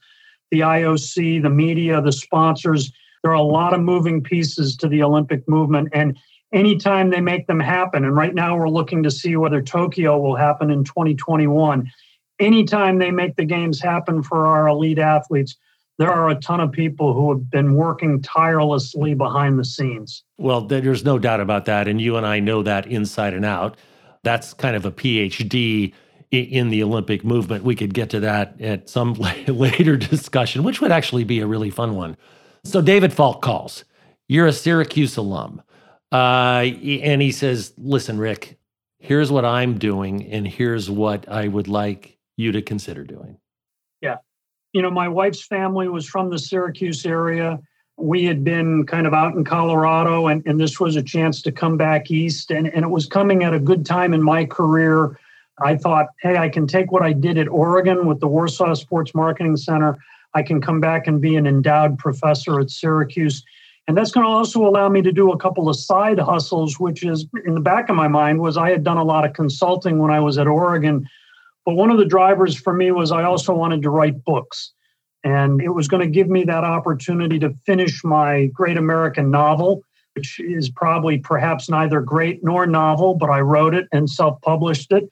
the 0.52 0.62
IOC, 0.62 1.42
the 1.42 1.50
media, 1.50 2.02
the 2.02 2.12
sponsors. 2.12 2.92
There 3.24 3.32
are 3.32 3.36
a 3.36 3.42
lot 3.42 3.74
of 3.74 3.82
moving 3.82 4.22
pieces 4.22 4.76
to 4.78 4.90
the 4.90 5.04
Olympic 5.04 5.48
movement. 5.48 5.90
And 5.94 6.18
anytime 6.54 7.10
they 7.10 7.22
make 7.22 7.48
them 7.48 7.60
happen. 7.60 8.06
And 8.06 8.16
right 8.16 8.34
now 8.34 8.58
we're 8.58 8.70
looking 8.70 9.04
to 9.04 9.12
see 9.12 9.36
whether 9.36 9.62
Tokyo 9.62 10.18
will 10.18 10.36
happen 10.36 10.70
in 10.70 10.84
2021. 10.84 11.90
Anytime 12.40 13.00
they 13.00 13.12
make 13.12 13.36
the 13.36 13.46
games 13.46 13.82
happen 13.82 14.22
for 14.22 14.46
our 14.48 14.68
elite 14.68 15.00
athletes, 15.00 15.56
there 15.98 16.12
are 16.12 16.30
a 16.30 16.36
ton 16.36 16.60
of 16.60 16.72
people 16.72 17.14
who 17.14 17.32
have 17.32 17.50
been 17.50 17.74
working 17.74 18.22
tirelessly 18.22 19.16
behind 19.16 19.58
the 19.58 19.66
scenes. 19.66 20.24
Well, 20.38 20.62
there's 20.62 21.04
no 21.04 21.18
doubt 21.18 21.40
about 21.40 21.66
that. 21.66 21.88
And 21.88 22.00
you 22.00 22.18
and 22.18 22.26
I 22.26 22.40
know 22.40 22.62
that 22.64 22.86
inside 22.86 23.34
and 23.34 23.46
out. 23.46 23.78
That's 24.24 24.54
kind 24.54 24.76
of 24.76 24.86
a 24.86 24.92
PhD 24.92 25.94
in 26.30 26.70
the 26.70 26.84
Olympic 26.84 27.24
movement. 27.24 27.64
We 27.64 27.76
could 27.76 27.94
get 27.94 28.10
to 28.12 28.20
that 28.20 28.60
at 28.62 28.90
some 28.90 29.14
later 29.48 29.98
discussion, 29.98 30.64
which 30.64 30.82
would 30.82 30.92
actually 30.92 31.24
be 31.24 31.40
a 31.40 31.48
really 31.48 31.70
fun 31.70 31.96
one. 31.96 32.16
So, 32.64 32.82
David 32.82 33.14
Falk 33.14 33.42
calls. 33.42 33.86
You're 34.28 34.48
a 34.48 34.54
Syracuse 34.54 35.16
alum. 35.16 35.62
Uh, 36.12 36.64
and 36.66 37.22
he 37.22 37.32
says, 37.32 37.74
Listen, 37.78 38.18
Rick, 38.18 38.58
here's 39.00 39.32
what 39.32 39.46
I'm 39.46 39.78
doing, 39.78 40.26
and 40.26 40.48
here's 40.48 40.90
what 40.90 41.28
I 41.28 41.48
would 41.48 41.68
like 41.68 42.18
you 42.38 42.52
to 42.52 42.62
consider 42.62 43.04
doing. 43.04 43.38
Yeah. 44.02 44.18
You 44.74 44.82
know, 44.82 44.92
my 44.92 45.08
wife's 45.08 45.44
family 45.44 45.88
was 45.90 46.08
from 46.08 46.30
the 46.30 46.40
Syracuse 46.40 47.06
area. 47.06 47.60
We 47.98 48.26
had 48.26 48.44
been 48.44 48.86
kind 48.86 49.08
of 49.08 49.14
out 49.14 49.34
in 49.34 49.44
Colorado, 49.44 50.28
and, 50.28 50.46
and 50.46 50.60
this 50.60 50.80
was 50.80 50.96
a 50.96 51.04
chance 51.04 51.42
to 51.42 51.52
come 51.52 51.78
back 51.78 52.12
east. 52.12 52.52
And, 52.52 52.68
and 52.68 52.86
it 52.86 52.90
was 52.90 53.08
coming 53.08 53.44
at 53.44 53.54
a 53.54 53.60
good 53.60 53.86
time 53.86 54.14
in 54.14 54.22
my 54.22 54.46
career. 54.46 55.20
I 55.60 55.76
thought, 55.76 56.08
hey, 56.22 56.38
I 56.38 56.50
can 56.50 56.68
take 56.68 56.92
what 56.92 57.02
I 57.02 57.12
did 57.14 57.40
at 57.40 57.48
Oregon 57.48 58.06
with 58.06 58.20
the 58.20 58.28
Warsaw 58.28 58.76
Sports 58.76 59.16
Marketing 59.16 59.58
Center. 59.58 59.98
I 60.36 60.44
can 60.44 60.62
come 60.62 60.80
back 60.80 61.08
and 61.08 61.20
be 61.20 61.36
an 61.36 61.48
endowed 61.48 61.98
professor 61.98 62.60
at 62.60 62.70
Syracuse 62.70 63.44
and 63.88 63.96
that's 63.96 64.12
going 64.12 64.26
to 64.26 64.30
also 64.30 64.68
allow 64.68 64.90
me 64.90 65.02
to 65.02 65.14
do 65.14 65.32
a 65.32 65.38
couple 65.38 65.70
of 65.70 65.78
side 65.78 66.20
hustles, 66.20 66.78
which 66.78 67.06
is 67.06 67.26
in 67.46 67.54
the 67.54 67.62
back 67.62 67.88
of 67.88 67.96
my 67.96 68.10
mind 68.10 68.42
was 68.42 68.58
I 68.58 68.70
had 68.70 68.84
done 68.84 68.98
a 68.98 69.04
lot 69.04 69.24
of 69.24 69.34
consulting 69.34 70.00
when 70.00 70.12
I 70.12 70.20
was 70.20 70.38
at 70.38 70.46
Oregon. 70.46 71.08
But 71.66 71.76
one 71.76 71.90
of 71.90 71.98
the 71.98 72.06
drivers 72.06 72.56
for 72.56 72.74
me 72.74 72.92
was 72.92 73.14
I 73.14 73.24
also 73.24 73.54
wanted 73.54 73.82
to 73.84 73.90
write 73.90 74.24
books. 74.26 74.74
And 75.24 75.62
it 75.62 75.70
was 75.70 75.88
going 75.88 76.02
to 76.02 76.12
give 76.12 76.28
me 76.28 76.44
that 76.44 76.66
opportunity 76.66 77.40
to 77.40 77.54
finish 77.66 78.04
my 78.04 78.48
great 78.48 78.78
American 78.78 79.32
novel, 79.32 79.82
which 80.16 80.40
is 80.40 80.70
probably 80.70 81.18
perhaps 81.18 81.70
neither 81.70 82.02
great 82.02 82.44
nor 82.44 82.68
novel, 82.68 83.16
but 83.16 83.30
I 83.30 83.40
wrote 83.40 83.74
it 83.74 83.88
and 83.94 84.10
self 84.10 84.40
published 84.42 84.92
it. 84.92 85.10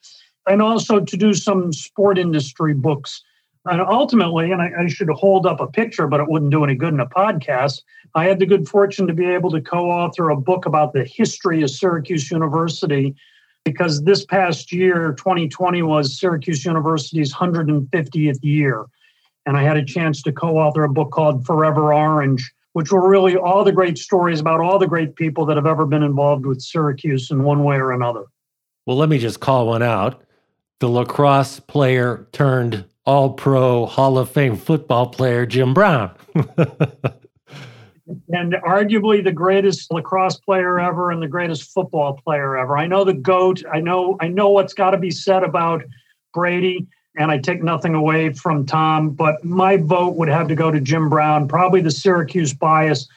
And 0.47 0.61
also 0.61 0.99
to 0.99 1.17
do 1.17 1.33
some 1.33 1.71
sport 1.71 2.17
industry 2.17 2.73
books 2.73 3.23
and 3.65 3.81
ultimately, 3.81 4.51
and 4.51 4.61
I, 4.61 4.71
I, 4.79 4.87
should 4.87 5.09
hold 5.09 5.45
up 5.47 5.59
a 5.59 5.67
picture, 5.67 6.07
but 6.07 6.19
it 6.19 6.29
wouldn't 6.29 6.51
do 6.51 6.63
any 6.63 6.75
good 6.75 6.93
in 6.93 6.99
a 6.99 7.07
podcast. 7.07 7.81
I 8.13 8.25
had 8.25 8.39
the 8.39 8.45
good 8.45 8.67
fortune 8.67 9.07
to 9.07 9.13
be 9.13 9.25
able 9.25 9.49
to 9.51 9.61
co 9.61 9.89
author 9.89 10.29
a 10.29 10.37
book 10.37 10.65
about 10.65 10.93
the 10.93 11.03
history 11.03 11.63
of 11.63 11.71
Syracuse 11.71 12.29
University 12.29 13.15
because 13.63 14.03
this 14.03 14.23
past 14.23 14.71
year, 14.71 15.13
2020, 15.17 15.81
was 15.81 16.19
Syracuse 16.19 16.63
University's 16.63 17.33
150th 17.33 18.43
year. 18.43 18.85
And 19.47 19.57
I 19.57 19.63
had 19.63 19.77
a 19.77 19.85
chance 19.85 20.21
to 20.23 20.31
co 20.31 20.57
author 20.57 20.83
a 20.83 20.89
book 20.89 21.11
called 21.11 21.45
Forever 21.45 21.93
Orange, 21.93 22.53
which 22.73 22.91
were 22.91 23.09
really 23.09 23.35
all 23.35 23.63
the 23.63 23.71
great 23.71 23.97
stories 23.97 24.39
about 24.39 24.59
all 24.59 24.77
the 24.77 24.87
great 24.87 25.15
people 25.15 25.45
that 25.47 25.57
have 25.57 25.65
ever 25.65 25.85
been 25.85 26.03
involved 26.03 26.45
with 26.45 26.61
Syracuse 26.61 27.31
in 27.31 27.43
one 27.43 27.63
way 27.63 27.77
or 27.77 27.91
another. 27.91 28.25
Well, 28.85 28.97
let 28.97 29.09
me 29.09 29.17
just 29.17 29.39
call 29.39 29.67
one 29.67 29.81
out. 29.81 30.21
The 30.79 30.89
lacrosse 30.89 31.59
player 31.59 32.27
turned 32.31 32.85
all 33.05 33.33
pro 33.33 33.85
Hall 33.85 34.17
of 34.17 34.29
Fame 34.29 34.57
football 34.57 35.07
player, 35.07 35.45
Jim 35.45 35.73
Brown. 35.73 36.11
and 38.29 38.53
arguably 38.65 39.23
the 39.23 39.31
greatest 39.31 39.91
lacrosse 39.91 40.37
player 40.37 40.79
ever 40.79 41.11
and 41.11 41.21
the 41.21 41.27
greatest 41.27 41.71
football 41.71 42.19
player 42.23 42.57
ever. 42.57 42.77
I 42.77 42.87
know 42.87 43.03
the 43.03 43.13
GOAT. 43.13 43.63
I 43.71 43.79
know 43.79 44.17
I 44.19 44.27
know 44.27 44.49
what's 44.49 44.73
got 44.73 44.91
to 44.91 44.97
be 44.97 45.11
said 45.11 45.43
about 45.43 45.83
Brady, 46.33 46.87
and 47.17 47.31
I 47.31 47.37
take 47.37 47.63
nothing 47.63 47.95
away 47.95 48.33
from 48.33 48.65
Tom, 48.65 49.11
but 49.11 49.43
my 49.43 49.77
vote 49.77 50.15
would 50.15 50.29
have 50.29 50.47
to 50.49 50.55
go 50.55 50.71
to 50.71 50.79
Jim 50.79 51.09
Brown, 51.09 51.47
probably 51.47 51.81
the 51.81 51.91
Syracuse 51.91 52.53
bias. 52.53 53.07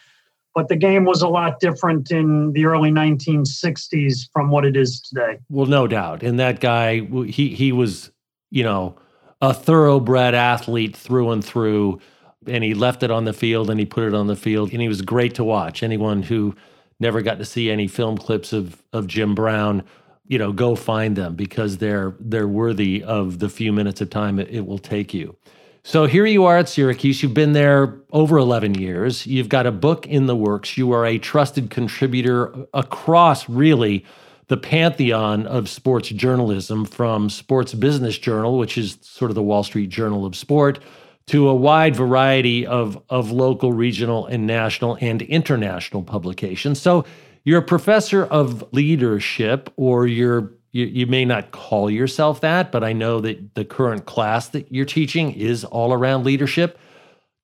But 0.54 0.68
the 0.68 0.76
game 0.76 1.04
was 1.04 1.22
a 1.22 1.28
lot 1.28 1.60
different 1.60 2.10
in 2.10 2.52
the 2.52 2.64
early 2.64 2.90
1960s 2.90 4.28
from 4.32 4.50
what 4.50 4.64
it 4.64 4.76
is 4.76 5.00
today. 5.00 5.38
Well, 5.48 5.66
no 5.66 5.86
doubt. 5.86 6.22
And 6.22 6.40
that 6.40 6.60
guy, 6.60 7.00
he 7.26 7.50
he 7.50 7.70
was, 7.70 8.10
you 8.50 8.64
know, 8.64 8.96
a 9.40 9.54
thoroughbred 9.54 10.34
athlete 10.34 10.96
through 10.96 11.30
and 11.30 11.44
through 11.44 12.00
and 12.46 12.64
he 12.64 12.74
left 12.74 13.02
it 13.02 13.10
on 13.10 13.24
the 13.24 13.32
field 13.32 13.70
and 13.70 13.78
he 13.78 13.86
put 13.86 14.04
it 14.04 14.14
on 14.14 14.26
the 14.26 14.36
field 14.36 14.72
and 14.72 14.80
he 14.80 14.88
was 14.88 15.02
great 15.02 15.34
to 15.34 15.44
watch. 15.44 15.82
Anyone 15.82 16.22
who 16.22 16.54
never 17.00 17.22
got 17.22 17.38
to 17.38 17.44
see 17.44 17.70
any 17.70 17.86
film 17.86 18.16
clips 18.16 18.52
of 18.52 18.82
of 18.92 19.06
Jim 19.06 19.34
Brown, 19.34 19.84
you 20.26 20.38
know, 20.38 20.52
go 20.52 20.74
find 20.74 21.16
them 21.16 21.34
because 21.34 21.78
they're 21.78 22.14
they're 22.20 22.48
worthy 22.48 23.02
of 23.02 23.38
the 23.38 23.48
few 23.48 23.72
minutes 23.72 24.00
of 24.00 24.10
time 24.10 24.38
it, 24.38 24.48
it 24.50 24.66
will 24.66 24.78
take 24.78 25.12
you. 25.14 25.36
So 25.84 26.06
here 26.06 26.26
you 26.26 26.44
are 26.44 26.58
at 26.58 26.68
Syracuse. 26.68 27.22
You've 27.22 27.32
been 27.32 27.52
there 27.54 27.98
over 28.12 28.36
11 28.36 28.74
years. 28.74 29.26
You've 29.26 29.48
got 29.48 29.64
a 29.66 29.72
book 29.72 30.06
in 30.06 30.26
the 30.26 30.36
works. 30.36 30.76
You 30.76 30.92
are 30.92 31.06
a 31.06 31.18
trusted 31.18 31.70
contributor 31.70 32.66
across 32.74 33.48
really 33.48 34.04
the 34.48 34.56
pantheon 34.56 35.46
of 35.46 35.68
sports 35.68 36.08
journalism 36.08 36.84
from 36.84 37.30
Sports 37.30 37.74
Business 37.74 38.18
Journal, 38.18 38.58
which 38.58 38.76
is 38.76 38.98
sort 39.02 39.30
of 39.30 39.34
the 39.34 39.42
Wall 39.42 39.62
Street 39.62 39.90
Journal 39.90 40.26
of 40.26 40.34
sport, 40.34 40.80
to 41.26 41.48
a 41.48 41.54
wide 41.54 41.94
variety 41.94 42.66
of, 42.66 43.02
of 43.10 43.30
local, 43.30 43.72
regional, 43.72 44.26
and 44.26 44.46
national 44.46 44.96
and 45.00 45.20
international 45.22 46.02
publications. 46.02 46.80
So 46.80 47.04
you're 47.44 47.60
a 47.60 47.64
professor 47.64 48.24
of 48.24 48.64
leadership, 48.72 49.72
or 49.76 50.06
you're 50.06 50.52
you, 50.70 50.84
you 50.84 51.06
may 51.06 51.24
not 51.24 51.50
call 51.50 51.90
yourself 51.90 52.42
that, 52.42 52.70
but 52.70 52.84
I 52.84 52.92
know 52.92 53.20
that 53.20 53.54
the 53.54 53.64
current 53.64 54.04
class 54.04 54.48
that 54.48 54.70
you're 54.70 54.84
teaching 54.84 55.32
is 55.32 55.64
all 55.64 55.94
around 55.94 56.24
leadership. 56.24 56.78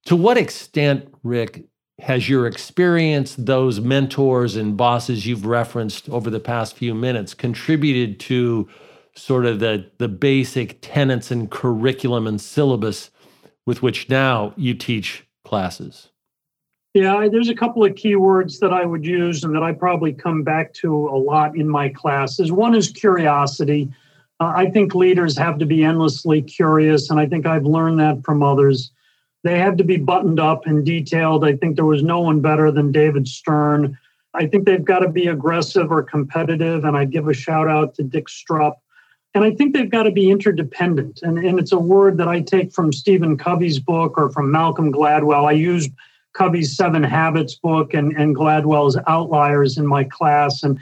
To 0.06 0.16
what 0.16 0.36
extent, 0.36 1.08
Rick, 1.22 1.64
has 2.00 2.28
your 2.28 2.46
experience, 2.46 3.36
those 3.36 3.80
mentors 3.80 4.56
and 4.56 4.76
bosses 4.76 5.26
you've 5.26 5.46
referenced 5.46 6.08
over 6.08 6.28
the 6.28 6.40
past 6.40 6.76
few 6.76 6.94
minutes, 6.94 7.34
contributed 7.34 8.18
to 8.20 8.68
sort 9.14 9.46
of 9.46 9.60
the, 9.60 9.90
the 9.98 10.08
basic 10.08 10.78
tenets 10.80 11.30
and 11.30 11.50
curriculum 11.50 12.26
and 12.26 12.40
syllabus 12.40 13.10
with 13.64 13.82
which 13.82 14.08
now 14.08 14.52
you 14.56 14.74
teach 14.74 15.24
classes? 15.44 16.10
Yeah, 16.94 17.28
there's 17.30 17.48
a 17.48 17.54
couple 17.54 17.84
of 17.84 17.92
keywords 17.92 18.58
that 18.60 18.72
I 18.72 18.84
would 18.84 19.04
use 19.04 19.42
and 19.42 19.54
that 19.54 19.62
I 19.62 19.72
probably 19.72 20.12
come 20.12 20.42
back 20.42 20.72
to 20.74 21.08
a 21.08 21.16
lot 21.16 21.56
in 21.56 21.68
my 21.68 21.88
classes. 21.88 22.52
One 22.52 22.74
is 22.74 22.90
curiosity. 22.90 23.92
Uh, 24.40 24.52
I 24.54 24.70
think 24.70 24.94
leaders 24.94 25.36
have 25.38 25.58
to 25.58 25.66
be 25.66 25.84
endlessly 25.84 26.42
curious, 26.42 27.10
and 27.10 27.18
I 27.18 27.26
think 27.26 27.46
I've 27.46 27.64
learned 27.64 27.98
that 28.00 28.24
from 28.24 28.42
others. 28.42 28.92
They 29.44 29.58
have 29.58 29.76
to 29.76 29.84
be 29.84 29.98
buttoned 29.98 30.40
up 30.40 30.66
and 30.66 30.84
detailed. 30.84 31.44
I 31.44 31.54
think 31.54 31.76
there 31.76 31.84
was 31.84 32.02
no 32.02 32.20
one 32.20 32.40
better 32.40 32.72
than 32.72 32.90
David 32.90 33.28
Stern. 33.28 33.96
I 34.32 34.46
think 34.46 34.64
they've 34.64 34.84
got 34.84 35.00
to 35.00 35.08
be 35.08 35.28
aggressive 35.28 35.92
or 35.92 36.02
competitive, 36.02 36.84
and 36.84 36.96
I'd 36.96 37.12
give 37.12 37.28
a 37.28 37.34
shout 37.34 37.68
out 37.68 37.94
to 37.94 38.02
Dick 38.02 38.26
Strupp. 38.26 38.74
And 39.34 39.44
I 39.44 39.50
think 39.50 39.74
they've 39.74 39.90
got 39.90 40.04
to 40.04 40.10
be 40.10 40.30
interdependent. 40.30 41.20
And, 41.22 41.38
and 41.38 41.58
it's 41.58 41.72
a 41.72 41.78
word 41.78 42.16
that 42.18 42.28
I 42.28 42.40
take 42.40 42.72
from 42.72 42.92
Stephen 42.92 43.36
Covey's 43.36 43.78
book 43.78 44.16
or 44.16 44.30
from 44.30 44.50
Malcolm 44.50 44.92
Gladwell. 44.92 45.46
I 45.46 45.52
use 45.52 45.88
Covey's 46.32 46.76
Seven 46.76 47.02
Habits 47.02 47.54
book 47.56 47.94
and, 47.94 48.12
and 48.16 48.34
Gladwell's 48.34 48.96
Outliers 49.06 49.76
in 49.76 49.86
my 49.86 50.04
class. 50.04 50.62
And 50.62 50.78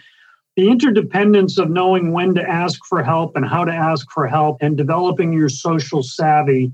the 0.57 0.68
interdependence 0.68 1.59
of 1.59 1.70
knowing 1.70 2.12
when 2.12 2.35
to 2.35 2.42
ask 2.48 2.85
for 2.85 3.03
help 3.03 3.37
and 3.37 3.46
how 3.46 3.64
to 3.64 3.72
ask 3.72 4.11
for 4.11 4.27
help 4.27 4.59
and 4.61 4.77
developing 4.77 5.33
your 5.33 5.48
social 5.48 6.03
savvy, 6.03 6.72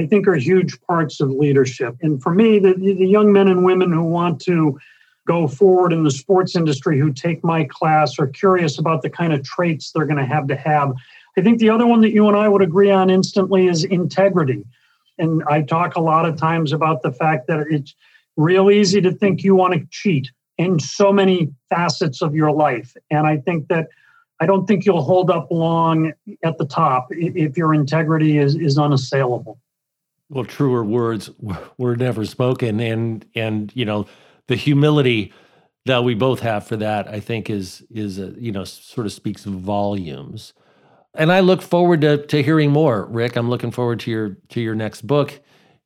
I 0.00 0.06
think 0.06 0.26
are 0.26 0.34
huge 0.34 0.80
parts 0.82 1.20
of 1.20 1.30
leadership. 1.30 1.94
And 2.00 2.22
for 2.22 2.34
me, 2.34 2.58
the, 2.58 2.72
the 2.72 3.06
young 3.06 3.32
men 3.32 3.48
and 3.48 3.66
women 3.66 3.92
who 3.92 4.02
want 4.02 4.40
to 4.42 4.78
go 5.26 5.46
forward 5.46 5.92
in 5.92 6.04
the 6.04 6.10
sports 6.10 6.56
industry 6.56 6.98
who 6.98 7.12
take 7.12 7.44
my 7.44 7.64
class 7.64 8.18
are 8.18 8.26
curious 8.26 8.78
about 8.78 9.02
the 9.02 9.10
kind 9.10 9.34
of 9.34 9.44
traits 9.44 9.92
they're 9.92 10.06
going 10.06 10.16
to 10.16 10.24
have 10.24 10.46
to 10.46 10.56
have. 10.56 10.94
I 11.36 11.42
think 11.42 11.58
the 11.58 11.68
other 11.68 11.86
one 11.86 12.00
that 12.00 12.12
you 12.12 12.28
and 12.28 12.36
I 12.36 12.48
would 12.48 12.62
agree 12.62 12.90
on 12.90 13.10
instantly 13.10 13.66
is 13.66 13.84
integrity. 13.84 14.64
And 15.18 15.42
I 15.48 15.60
talk 15.60 15.96
a 15.96 16.00
lot 16.00 16.24
of 16.24 16.36
times 16.36 16.72
about 16.72 17.02
the 17.02 17.12
fact 17.12 17.46
that 17.48 17.66
it's 17.68 17.94
real 18.38 18.70
easy 18.70 19.02
to 19.02 19.12
think 19.12 19.44
you 19.44 19.54
want 19.54 19.74
to 19.74 19.86
cheat 19.90 20.30
in 20.56 20.80
so 20.80 21.12
many 21.12 21.52
facets 21.68 22.22
of 22.22 22.34
your 22.34 22.52
life. 22.52 22.96
And 23.10 23.26
I 23.26 23.36
think 23.36 23.68
that 23.68 23.88
I 24.40 24.46
don't 24.46 24.66
think 24.66 24.86
you'll 24.86 25.02
hold 25.02 25.30
up 25.30 25.48
long 25.50 26.14
at 26.42 26.56
the 26.56 26.64
top 26.64 27.08
if 27.10 27.58
your 27.58 27.74
integrity 27.74 28.38
is, 28.38 28.56
is 28.56 28.78
unassailable. 28.78 29.60
Well, 30.30 30.44
truer 30.44 30.84
words 30.84 31.28
were 31.76 31.96
never 31.96 32.24
spoken. 32.24 32.80
And, 32.80 33.26
and, 33.34 33.70
you 33.74 33.84
know, 33.84 34.06
the 34.46 34.56
humility 34.56 35.32
that 35.86 36.04
we 36.04 36.14
both 36.14 36.40
have 36.40 36.66
for 36.66 36.76
that, 36.76 37.08
I 37.08 37.20
think, 37.20 37.50
is 37.50 37.82
is 37.90 38.18
a, 38.18 38.34
you 38.38 38.52
know 38.52 38.64
sort 38.64 39.06
of 39.06 39.12
speaks 39.12 39.44
volumes. 39.44 40.52
And 41.14 41.32
I 41.32 41.40
look 41.40 41.62
forward 41.62 42.00
to 42.02 42.26
to 42.26 42.42
hearing 42.42 42.70
more, 42.70 43.06
Rick. 43.06 43.36
I'm 43.36 43.48
looking 43.48 43.70
forward 43.70 44.00
to 44.00 44.10
your 44.10 44.36
to 44.50 44.60
your 44.60 44.74
next 44.74 45.06
book. 45.06 45.40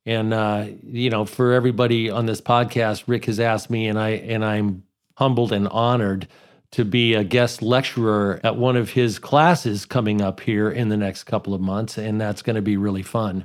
And 0.06 0.34
uh, 0.34 0.66
you 0.82 1.10
know, 1.10 1.24
for 1.24 1.52
everybody 1.52 2.10
on 2.10 2.26
this 2.26 2.40
podcast, 2.40 3.04
Rick 3.06 3.26
has 3.26 3.40
asked 3.40 3.70
me, 3.70 3.88
and 3.88 3.98
I 3.98 4.10
and 4.10 4.44
I'm 4.44 4.84
humbled 5.16 5.52
and 5.52 5.68
honored 5.68 6.28
to 6.72 6.84
be 6.84 7.14
a 7.14 7.22
guest 7.22 7.62
lecturer 7.62 8.40
at 8.42 8.56
one 8.56 8.76
of 8.76 8.90
his 8.90 9.20
classes 9.20 9.86
coming 9.86 10.20
up 10.20 10.40
here 10.40 10.68
in 10.68 10.88
the 10.88 10.96
next 10.96 11.24
couple 11.24 11.54
of 11.54 11.60
months, 11.60 11.96
and 11.96 12.20
that's 12.20 12.42
going 12.42 12.56
to 12.56 12.62
be 12.62 12.76
really 12.76 13.02
fun. 13.02 13.44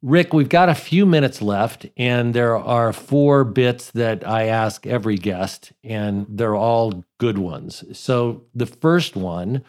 Rick, 0.00 0.32
we've 0.32 0.48
got 0.48 0.68
a 0.68 0.76
few 0.76 1.04
minutes 1.04 1.42
left, 1.42 1.86
and 1.96 2.32
there 2.32 2.56
are 2.56 2.92
four 2.92 3.42
bits 3.42 3.90
that 3.90 4.26
I 4.26 4.44
ask 4.44 4.86
every 4.86 5.16
guest, 5.16 5.72
and 5.82 6.24
they're 6.28 6.54
all 6.54 7.04
good 7.18 7.36
ones. 7.36 7.82
So, 7.98 8.44
the 8.54 8.66
first 8.66 9.16
one, 9.16 9.64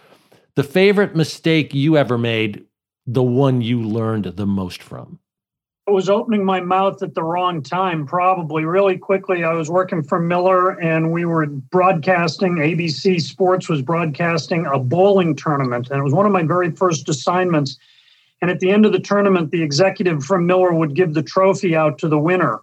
the 0.54 0.64
favorite 0.64 1.16
mistake 1.16 1.74
you 1.74 1.98
ever 1.98 2.16
made, 2.16 2.66
the 3.08 3.24
one 3.24 3.62
you 3.62 3.82
learned 3.82 4.26
the 4.26 4.46
most 4.46 4.84
from? 4.84 5.18
I 5.88 5.92
was 5.92 6.12
opening 6.12 6.46
my 6.46 6.62
mouth 6.62 7.02
at 7.02 7.16
the 7.16 7.24
wrong 7.24 7.64
time, 7.64 8.06
probably 8.06 8.66
really 8.66 9.00
quickly. 9.00 9.44
I 9.44 9.54
was 9.54 9.72
working 9.72 10.04
for 10.04 10.20
Miller, 10.20 10.80
and 10.80 11.12
we 11.12 11.26
were 11.26 11.48
broadcasting, 11.48 12.58
ABC 12.58 13.20
Sports 13.20 13.68
was 13.68 13.82
broadcasting 13.82 14.68
a 14.68 14.78
bowling 14.78 15.36
tournament, 15.36 15.90
and 15.90 16.00
it 16.00 16.04
was 16.04 16.14
one 16.14 16.28
of 16.28 16.32
my 16.32 16.44
very 16.44 16.70
first 16.70 17.10
assignments 17.10 17.80
and 18.42 18.50
at 18.50 18.60
the 18.60 18.72
end 18.72 18.86
of 18.86 18.92
the 18.92 19.00
tournament, 19.00 19.52
the 19.52 19.62
executive 19.62 20.24
from 20.24 20.46
Miller 20.46 20.74
would 20.74 20.96
give 20.96 21.14
the 21.14 21.24
trophy 21.24 21.76
out 21.76 21.98
to 22.00 22.08
the 22.08 22.20
winner. 22.20 22.62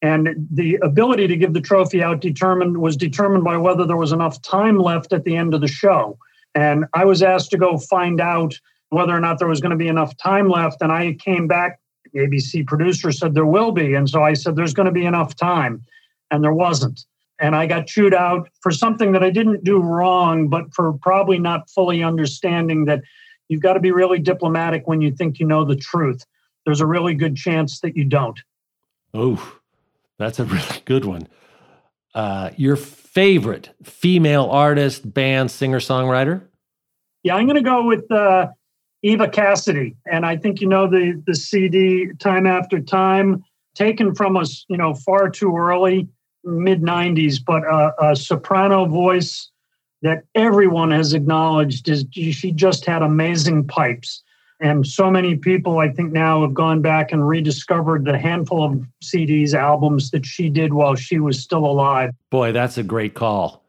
And 0.00 0.46
the 0.50 0.76
ability 0.76 1.26
to 1.26 1.36
give 1.36 1.54
the 1.54 1.60
trophy 1.60 2.02
out 2.02 2.20
determined 2.20 2.78
was 2.78 2.96
determined 2.96 3.42
by 3.42 3.56
whether 3.56 3.84
there 3.84 3.96
was 3.96 4.12
enough 4.12 4.40
time 4.42 4.78
left 4.78 5.12
at 5.12 5.24
the 5.24 5.36
end 5.36 5.54
of 5.54 5.60
the 5.60 5.68
show. 5.68 6.18
And 6.54 6.84
I 6.94 7.04
was 7.04 7.22
asked 7.22 7.50
to 7.50 7.58
go 7.58 7.78
find 7.78 8.20
out 8.20 8.54
whether 8.90 9.14
or 9.14 9.20
not 9.20 9.38
there 9.38 9.48
was 9.48 9.60
going 9.60 9.70
to 9.70 9.76
be 9.76 9.88
enough 9.88 10.16
time 10.16 10.48
left. 10.48 10.80
And 10.80 10.92
I 10.92 11.14
came 11.14 11.48
back, 11.48 11.80
the 12.12 12.20
ABC 12.20 12.66
producer 12.66 13.10
said 13.10 13.34
there 13.34 13.44
will 13.44 13.72
be. 13.72 13.94
And 13.94 14.08
so 14.08 14.22
I 14.22 14.34
said, 14.34 14.54
there's 14.54 14.72
going 14.72 14.86
to 14.86 14.92
be 14.92 15.04
enough 15.04 15.34
time. 15.34 15.84
And 16.30 16.44
there 16.44 16.54
wasn't. 16.54 17.04
And 17.40 17.54
I 17.54 17.66
got 17.66 17.86
chewed 17.86 18.14
out 18.14 18.48
for 18.60 18.70
something 18.70 19.12
that 19.12 19.22
I 19.22 19.30
didn't 19.30 19.64
do 19.64 19.80
wrong, 19.80 20.48
but 20.48 20.72
for 20.74 20.92
probably 20.94 21.38
not 21.38 21.70
fully 21.70 22.02
understanding 22.02 22.84
that 22.86 23.02
You've 23.48 23.62
got 23.62 23.74
to 23.74 23.80
be 23.80 23.92
really 23.92 24.18
diplomatic 24.18 24.86
when 24.86 25.00
you 25.00 25.10
think 25.10 25.38
you 25.38 25.46
know 25.46 25.64
the 25.64 25.76
truth. 25.76 26.24
There's 26.64 26.80
a 26.80 26.86
really 26.86 27.14
good 27.14 27.36
chance 27.36 27.80
that 27.80 27.96
you 27.96 28.04
don't. 28.04 28.38
Oh, 29.14 29.58
that's 30.18 30.38
a 30.38 30.44
really 30.44 30.82
good 30.84 31.04
one. 31.04 31.28
Uh, 32.14 32.50
your 32.56 32.76
favorite 32.76 33.70
female 33.82 34.44
artist, 34.44 35.12
band, 35.12 35.50
singer, 35.50 35.80
songwriter? 35.80 36.42
Yeah, 37.22 37.36
I'm 37.36 37.46
going 37.46 37.56
to 37.56 37.62
go 37.62 37.84
with 37.84 38.10
uh, 38.10 38.48
Eva 39.02 39.28
Cassidy, 39.28 39.96
and 40.10 40.24
I 40.24 40.36
think 40.36 40.60
you 40.60 40.68
know 40.68 40.88
the 40.88 41.22
the 41.26 41.34
CD 41.34 42.08
"Time 42.18 42.46
After 42.46 42.80
Time," 42.80 43.44
taken 43.74 44.14
from 44.14 44.36
us, 44.36 44.64
you 44.68 44.76
know, 44.76 44.94
far 44.94 45.28
too 45.28 45.56
early, 45.56 46.08
mid 46.44 46.80
'90s, 46.80 47.38
but 47.44 47.66
uh, 47.66 47.92
a 48.00 48.16
soprano 48.16 48.86
voice 48.86 49.50
that 50.02 50.24
everyone 50.34 50.90
has 50.90 51.12
acknowledged 51.12 51.88
is 51.88 52.06
she 52.12 52.52
just 52.52 52.84
had 52.86 53.02
amazing 53.02 53.66
pipes. 53.66 54.22
And 54.60 54.86
so 54.86 55.10
many 55.10 55.36
people, 55.36 55.78
I 55.78 55.88
think, 55.88 56.12
now 56.12 56.42
have 56.42 56.54
gone 56.54 56.82
back 56.82 57.12
and 57.12 57.26
rediscovered 57.26 58.04
the 58.04 58.18
handful 58.18 58.64
of 58.64 58.84
CDs, 59.02 59.54
albums 59.54 60.10
that 60.10 60.26
she 60.26 60.50
did 60.50 60.72
while 60.72 60.96
she 60.96 61.20
was 61.20 61.40
still 61.40 61.64
alive. 61.64 62.12
Boy, 62.30 62.50
that's 62.50 62.76
a 62.76 62.82
great 62.82 63.14
call. 63.14 63.62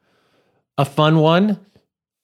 A 0.78 0.84
fun 0.84 1.18
one 1.18 1.60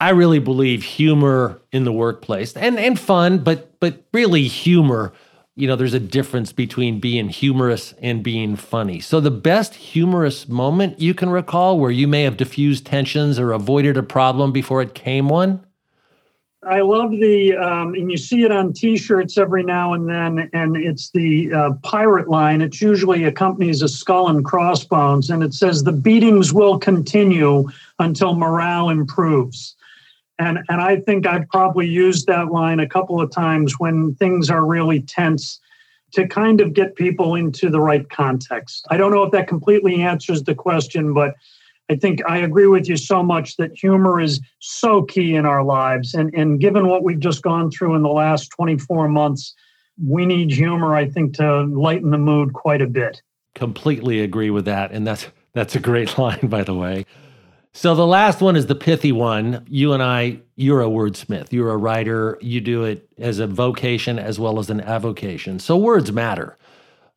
I 0.01 0.11
really 0.11 0.41
believe 0.41 0.83
humor 0.83 1.61
in 1.73 1.85
the 1.85 1.93
workplace 1.93 2.55
and, 2.55 2.79
and 2.79 2.99
fun, 2.99 3.39
but 3.39 3.79
but 3.81 4.03
really 4.13 4.43
humor. 4.43 5.13
You 5.59 5.67
know, 5.67 5.75
there's 5.75 5.95
a 5.95 6.01
difference 6.01 6.53
between 6.53 7.01
being 7.01 7.31
humorous 7.31 7.95
and 8.03 8.23
being 8.23 8.57
funny. 8.57 9.01
So 9.01 9.21
the 9.21 9.31
best 9.31 9.75
humorous 9.75 10.47
moment 10.49 11.01
you 11.01 11.15
can 11.15 11.31
recall 11.31 11.81
where 11.81 11.91
you 11.91 12.07
may 12.07 12.25
have 12.25 12.37
diffused 12.37 12.85
tensions 12.85 13.39
or 13.39 13.53
avoided 13.53 13.97
a 13.97 14.03
problem 14.03 14.53
before 14.53 14.83
it 14.83 14.95
came 14.95 15.31
one? 15.31 15.65
I 16.63 16.81
love 16.81 17.11
the, 17.13 17.57
um, 17.57 17.95
and 17.95 18.11
you 18.11 18.19
see 18.19 18.43
it 18.43 18.51
on 18.51 18.73
T-shirts 18.75 19.39
every 19.39 19.63
now 19.63 19.95
and 19.95 20.09
then, 20.09 20.51
and 20.53 20.77
it's 20.77 21.11
the 21.11 21.51
uh, 21.53 21.71
pirate 21.83 22.29
line. 22.29 22.61
It 22.61 22.81
usually 22.81 23.25
accompanies 23.25 23.83
a 23.83 23.89
skull 23.89 24.29
and 24.29 24.45
crossbones, 24.45 25.31
and 25.31 25.43
it 25.43 25.55
says 25.55 25.85
the 25.85 25.93
beatings 25.93 26.53
will 26.53 26.79
continue 26.79 27.69
until 27.99 28.35
morale 28.35 28.91
improves. 28.91 29.76
And 30.39 30.59
and 30.69 30.81
I 30.81 31.01
think 31.01 31.27
I've 31.27 31.49
probably 31.49 31.87
used 31.87 32.27
that 32.27 32.53
line 32.53 32.81
a 32.81 32.89
couple 32.89 33.21
of 33.21 33.31
times 33.31 33.75
when 33.79 34.15
things 34.17 34.51
are 34.51 34.65
really 34.65 35.01
tense 35.01 35.61
to 36.13 36.27
kind 36.27 36.61
of 36.61 36.73
get 36.73 36.95
people 36.95 37.35
into 37.35 37.69
the 37.69 37.81
right 37.81 38.09
context. 38.11 38.87
I 38.91 38.97
don't 38.97 39.13
know 39.13 39.23
if 39.23 39.33
that 39.33 39.49
completely 39.49 40.03
answers 40.03 40.43
the 40.43 40.55
question, 40.55 41.13
but 41.13 41.35
I 41.89 41.97
think 41.97 42.21
I 42.27 42.39
agree 42.39 42.67
with 42.67 42.89
you 42.89 42.97
so 42.97 43.23
much 43.23 43.57
that 43.57 43.77
humor 43.77 44.21
is 44.21 44.41
so 44.61 45.03
key 45.03 45.35
in 45.35 45.47
our 45.47 45.63
lives. 45.63 46.15
And, 46.15 46.35
and 46.35 46.61
given 46.61 46.89
what 46.89 47.05
we've 47.05 47.21
just 47.21 47.43
gone 47.43 47.71
through 47.71 47.95
in 47.95 48.03
the 48.03 48.09
last 48.09 48.49
24 48.51 49.09
months, 49.09 49.55
we 50.05 50.27
need 50.27 50.51
humor, 50.51 50.95
I 50.95 51.09
think, 51.09 51.35
to 51.37 51.63
lighten 51.65 52.11
the 52.11 52.19
mood 52.19 52.53
quite 52.53 52.83
a 52.83 52.87
bit. 52.87 53.23
Completely 53.55 54.21
agree 54.21 54.51
with 54.51 54.65
that. 54.67 54.91
And 54.93 55.07
that's 55.07 55.27
that's 55.55 55.75
a 55.75 55.81
great 55.81 56.19
line, 56.19 56.49
by 56.49 56.65
the 56.65 56.75
way. 56.75 57.07
So 57.77 57.95
the 57.95 58.07
last 58.07 58.41
one 58.41 58.57
is 58.57 58.65
the 58.65 58.75
pithy 58.75 59.13
one. 59.13 59.63
You 59.69 59.93
and 59.93 60.03
I, 60.03 60.39
you're 60.55 60.81
a 60.81 60.87
wordsmith. 60.87 61.53
You're 61.53 61.73
a 61.73 61.77
writer. 61.77 62.39
You 62.41 62.63
do 62.63 62.85
it 62.85 63.07
as 63.19 63.39
a 63.39 63.47
vocation 63.47 64.19
as 64.19 64.41
well 64.41 64.59
as 64.59 64.71
an 64.71 64.81
avocation. 64.81 65.59
So 65.59 65.77
words 65.77 66.11
matter. 66.11 66.57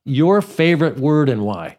Your 0.03 0.41
favorite 0.41 0.97
word 0.97 1.29
and 1.29 1.43
why? 1.43 1.77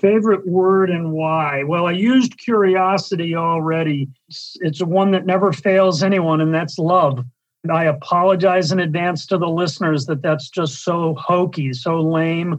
Favorite 0.00 0.48
word 0.48 0.88
and 0.88 1.12
why? 1.12 1.64
Well, 1.64 1.84
I 1.84 1.92
used 1.92 2.38
curiosity 2.38 3.36
already. 3.36 4.08
It's, 4.30 4.56
it's 4.62 4.82
one 4.82 5.10
that 5.10 5.26
never 5.26 5.52
fails 5.52 6.02
anyone, 6.02 6.40
and 6.40 6.54
that's 6.54 6.78
love. 6.78 7.22
And 7.64 7.70
I 7.70 7.84
apologize 7.84 8.72
in 8.72 8.80
advance 8.80 9.26
to 9.26 9.36
the 9.36 9.46
listeners 9.46 10.06
that 10.06 10.22
that's 10.22 10.48
just 10.48 10.84
so 10.84 11.14
hokey, 11.16 11.74
so 11.74 12.00
lame. 12.00 12.56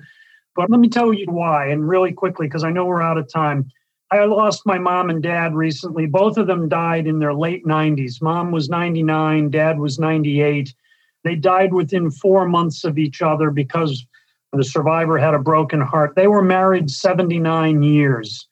But 0.56 0.70
let 0.70 0.80
me 0.80 0.88
tell 0.88 1.12
you 1.12 1.26
why, 1.26 1.70
and 1.70 1.90
really 1.90 2.14
quickly, 2.14 2.46
because 2.46 2.64
I 2.64 2.70
know 2.70 2.86
we're 2.86 3.02
out 3.02 3.18
of 3.18 3.28
time. 3.28 3.72
I 4.20 4.26
lost 4.26 4.66
my 4.66 4.78
mom 4.78 5.10
and 5.10 5.24
dad 5.24 5.56
recently. 5.56 6.06
Both 6.06 6.38
of 6.38 6.46
them 6.46 6.70
died 6.70 7.08
in 7.08 7.20
their 7.20 7.34
late 7.34 7.66
90s. 7.66 8.22
Mom 8.22 8.52
was 8.52 8.70
99, 8.70 9.50
dad 9.50 9.80
was 9.80 9.98
98. 9.98 10.74
They 11.24 11.36
died 11.36 11.74
within 11.74 12.12
four 12.12 12.48
months 12.48 12.84
of 12.84 13.00
each 13.00 13.22
other 13.22 13.50
because 13.50 14.06
the 14.52 14.64
survivor 14.64 15.18
had 15.18 15.34
a 15.34 15.40
broken 15.40 15.82
heart. 15.82 16.16
They 16.16 16.28
were 16.28 16.44
married 16.44 16.92
79 16.92 17.82
years. 17.82 18.48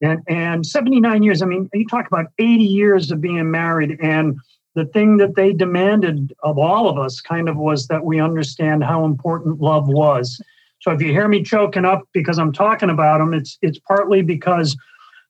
And, 0.00 0.20
and 0.28 0.64
79 0.64 1.22
years, 1.22 1.42
I 1.42 1.46
mean, 1.46 1.68
you 1.72 1.86
talk 1.86 2.06
about 2.06 2.26
80 2.38 2.62
years 2.62 3.10
of 3.10 3.20
being 3.20 3.50
married. 3.50 3.98
And 4.00 4.36
the 4.74 4.84
thing 4.84 5.16
that 5.16 5.34
they 5.34 5.52
demanded 5.52 6.32
of 6.42 6.58
all 6.58 6.88
of 6.88 6.98
us 6.98 7.20
kind 7.20 7.48
of 7.48 7.56
was 7.56 7.88
that 7.88 8.04
we 8.04 8.20
understand 8.20 8.84
how 8.84 9.04
important 9.04 9.60
love 9.60 9.88
was. 9.88 10.40
So 10.80 10.90
if 10.90 11.00
you 11.00 11.08
hear 11.12 11.28
me 11.28 11.42
choking 11.42 11.84
up 11.84 12.02
because 12.12 12.38
I'm 12.38 12.52
talking 12.52 12.90
about 12.90 13.18
them, 13.18 13.34
it's 13.34 13.56
it's 13.62 13.78
partly 13.78 14.22
because 14.22 14.76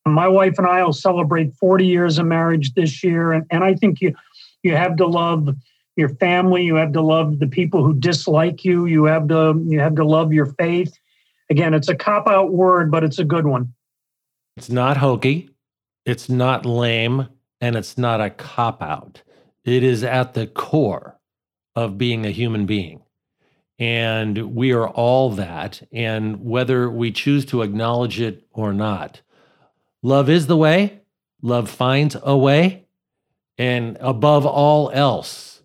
my 0.06 0.26
wife 0.28 0.58
and 0.58 0.66
I 0.66 0.82
will 0.84 0.92
celebrate 0.92 1.54
40 1.54 1.86
years 1.86 2.18
of 2.18 2.26
marriage 2.26 2.74
this 2.74 3.04
year. 3.04 3.32
And, 3.32 3.46
and 3.50 3.62
I 3.62 3.74
think 3.74 4.00
you 4.00 4.14
you 4.62 4.76
have 4.76 4.96
to 4.96 5.06
love 5.06 5.48
your 5.96 6.08
family 6.08 6.64
you 6.64 6.76
have 6.76 6.92
to 6.92 7.02
love 7.02 7.38
the 7.38 7.46
people 7.46 7.84
who 7.84 7.94
dislike 7.94 8.64
you 8.64 8.86
you 8.86 9.04
have 9.04 9.28
to 9.28 9.62
you 9.66 9.80
have 9.80 9.94
to 9.96 10.04
love 10.04 10.32
your 10.32 10.46
faith. 10.46 10.96
Again 11.50 11.74
it's 11.74 11.88
a 11.88 11.94
cop 11.94 12.26
out 12.26 12.52
word 12.52 12.90
but 12.90 13.04
it's 13.04 13.18
a 13.18 13.24
good 13.24 13.46
one. 13.46 13.74
It's 14.56 14.70
not 14.70 14.96
hokey 14.96 15.50
it's 16.04 16.28
not 16.28 16.66
lame 16.66 17.28
and 17.60 17.76
it's 17.76 17.96
not 17.96 18.20
a 18.20 18.30
cop 18.30 18.82
out 18.82 19.22
it 19.64 19.84
is 19.84 20.02
at 20.02 20.34
the 20.34 20.46
core 20.46 21.18
of 21.76 21.96
being 21.96 22.26
a 22.26 22.30
human 22.30 22.66
being. 22.66 23.00
And 23.78 24.54
we 24.54 24.72
are 24.72 24.88
all 24.88 25.30
that 25.30 25.82
and 25.92 26.44
whether 26.44 26.90
we 26.90 27.10
choose 27.10 27.44
to 27.46 27.62
acknowledge 27.62 28.20
it 28.20 28.44
or 28.52 28.72
not 28.72 29.22
love 30.02 30.28
is 30.28 30.46
the 30.46 30.56
way 30.56 31.00
love 31.42 31.68
finds 31.68 32.16
a 32.22 32.36
way 32.36 32.84
and 33.58 33.96
above 34.00 34.46
all 34.46 34.90
else 34.92 35.62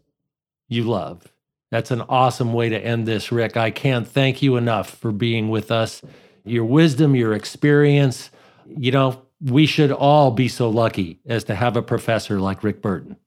you 0.67 0.83
love. 0.83 1.31
That's 1.71 1.91
an 1.91 2.01
awesome 2.01 2.53
way 2.53 2.69
to 2.69 2.79
end 2.79 3.07
this, 3.07 3.31
Rick. 3.31 3.57
I 3.57 3.71
can't 3.71 4.07
thank 4.07 4.41
you 4.41 4.55
enough 4.55 4.89
for 4.89 5.11
being 5.11 5.49
with 5.49 5.71
us. 5.71 6.01
Your 6.45 6.65
wisdom, 6.65 7.15
your 7.15 7.33
experience. 7.33 8.31
You 8.77 8.91
know, 8.91 9.21
we 9.41 9.65
should 9.65 9.91
all 9.91 10.31
be 10.31 10.47
so 10.47 10.69
lucky 10.69 11.19
as 11.25 11.43
to 11.45 11.55
have 11.55 11.75
a 11.75 11.81
professor 11.81 12.39
like 12.39 12.63
Rick 12.63 12.81
Burton. 12.81 13.17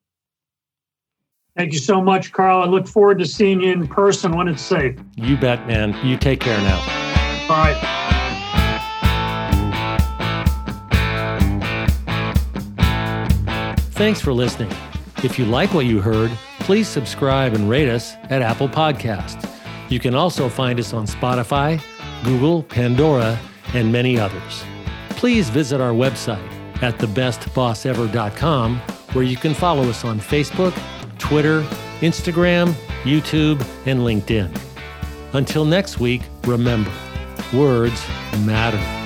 Thank 1.56 1.72
you 1.72 1.78
so 1.78 2.00
much, 2.00 2.32
Carl. 2.32 2.62
I 2.62 2.66
look 2.66 2.86
forward 2.86 3.18
to 3.18 3.26
seeing 3.26 3.60
you 3.60 3.72
in 3.72 3.86
person 3.86 4.36
when 4.36 4.48
it's 4.48 4.62
safe. 4.62 4.98
You 5.16 5.36
bet, 5.36 5.66
man. 5.66 5.94
You 6.06 6.16
take 6.16 6.40
care 6.40 6.58
now. 6.58 6.78
All 7.50 7.56
right. 7.56 8.19
Thanks 14.00 14.18
for 14.18 14.32
listening. 14.32 14.72
If 15.22 15.38
you 15.38 15.44
like 15.44 15.74
what 15.74 15.84
you 15.84 16.00
heard, 16.00 16.30
please 16.60 16.88
subscribe 16.88 17.52
and 17.52 17.68
rate 17.68 17.86
us 17.86 18.14
at 18.30 18.40
Apple 18.40 18.66
Podcasts. 18.66 19.46
You 19.90 20.00
can 20.00 20.14
also 20.14 20.48
find 20.48 20.80
us 20.80 20.94
on 20.94 21.06
Spotify, 21.06 21.78
Google, 22.24 22.62
Pandora, 22.62 23.38
and 23.74 23.92
many 23.92 24.18
others. 24.18 24.64
Please 25.10 25.50
visit 25.50 25.82
our 25.82 25.92
website 25.92 26.50
at 26.82 26.96
thebestbossever.com 26.96 28.78
where 29.12 29.24
you 29.24 29.36
can 29.36 29.52
follow 29.52 29.86
us 29.90 30.02
on 30.02 30.18
Facebook, 30.18 30.72
Twitter, 31.18 31.60
Instagram, 32.00 32.72
YouTube, 33.02 33.60
and 33.84 34.00
LinkedIn. 34.00 34.50
Until 35.34 35.66
next 35.66 36.00
week, 36.00 36.22
remember, 36.46 36.90
words 37.52 38.02
matter. 38.46 38.99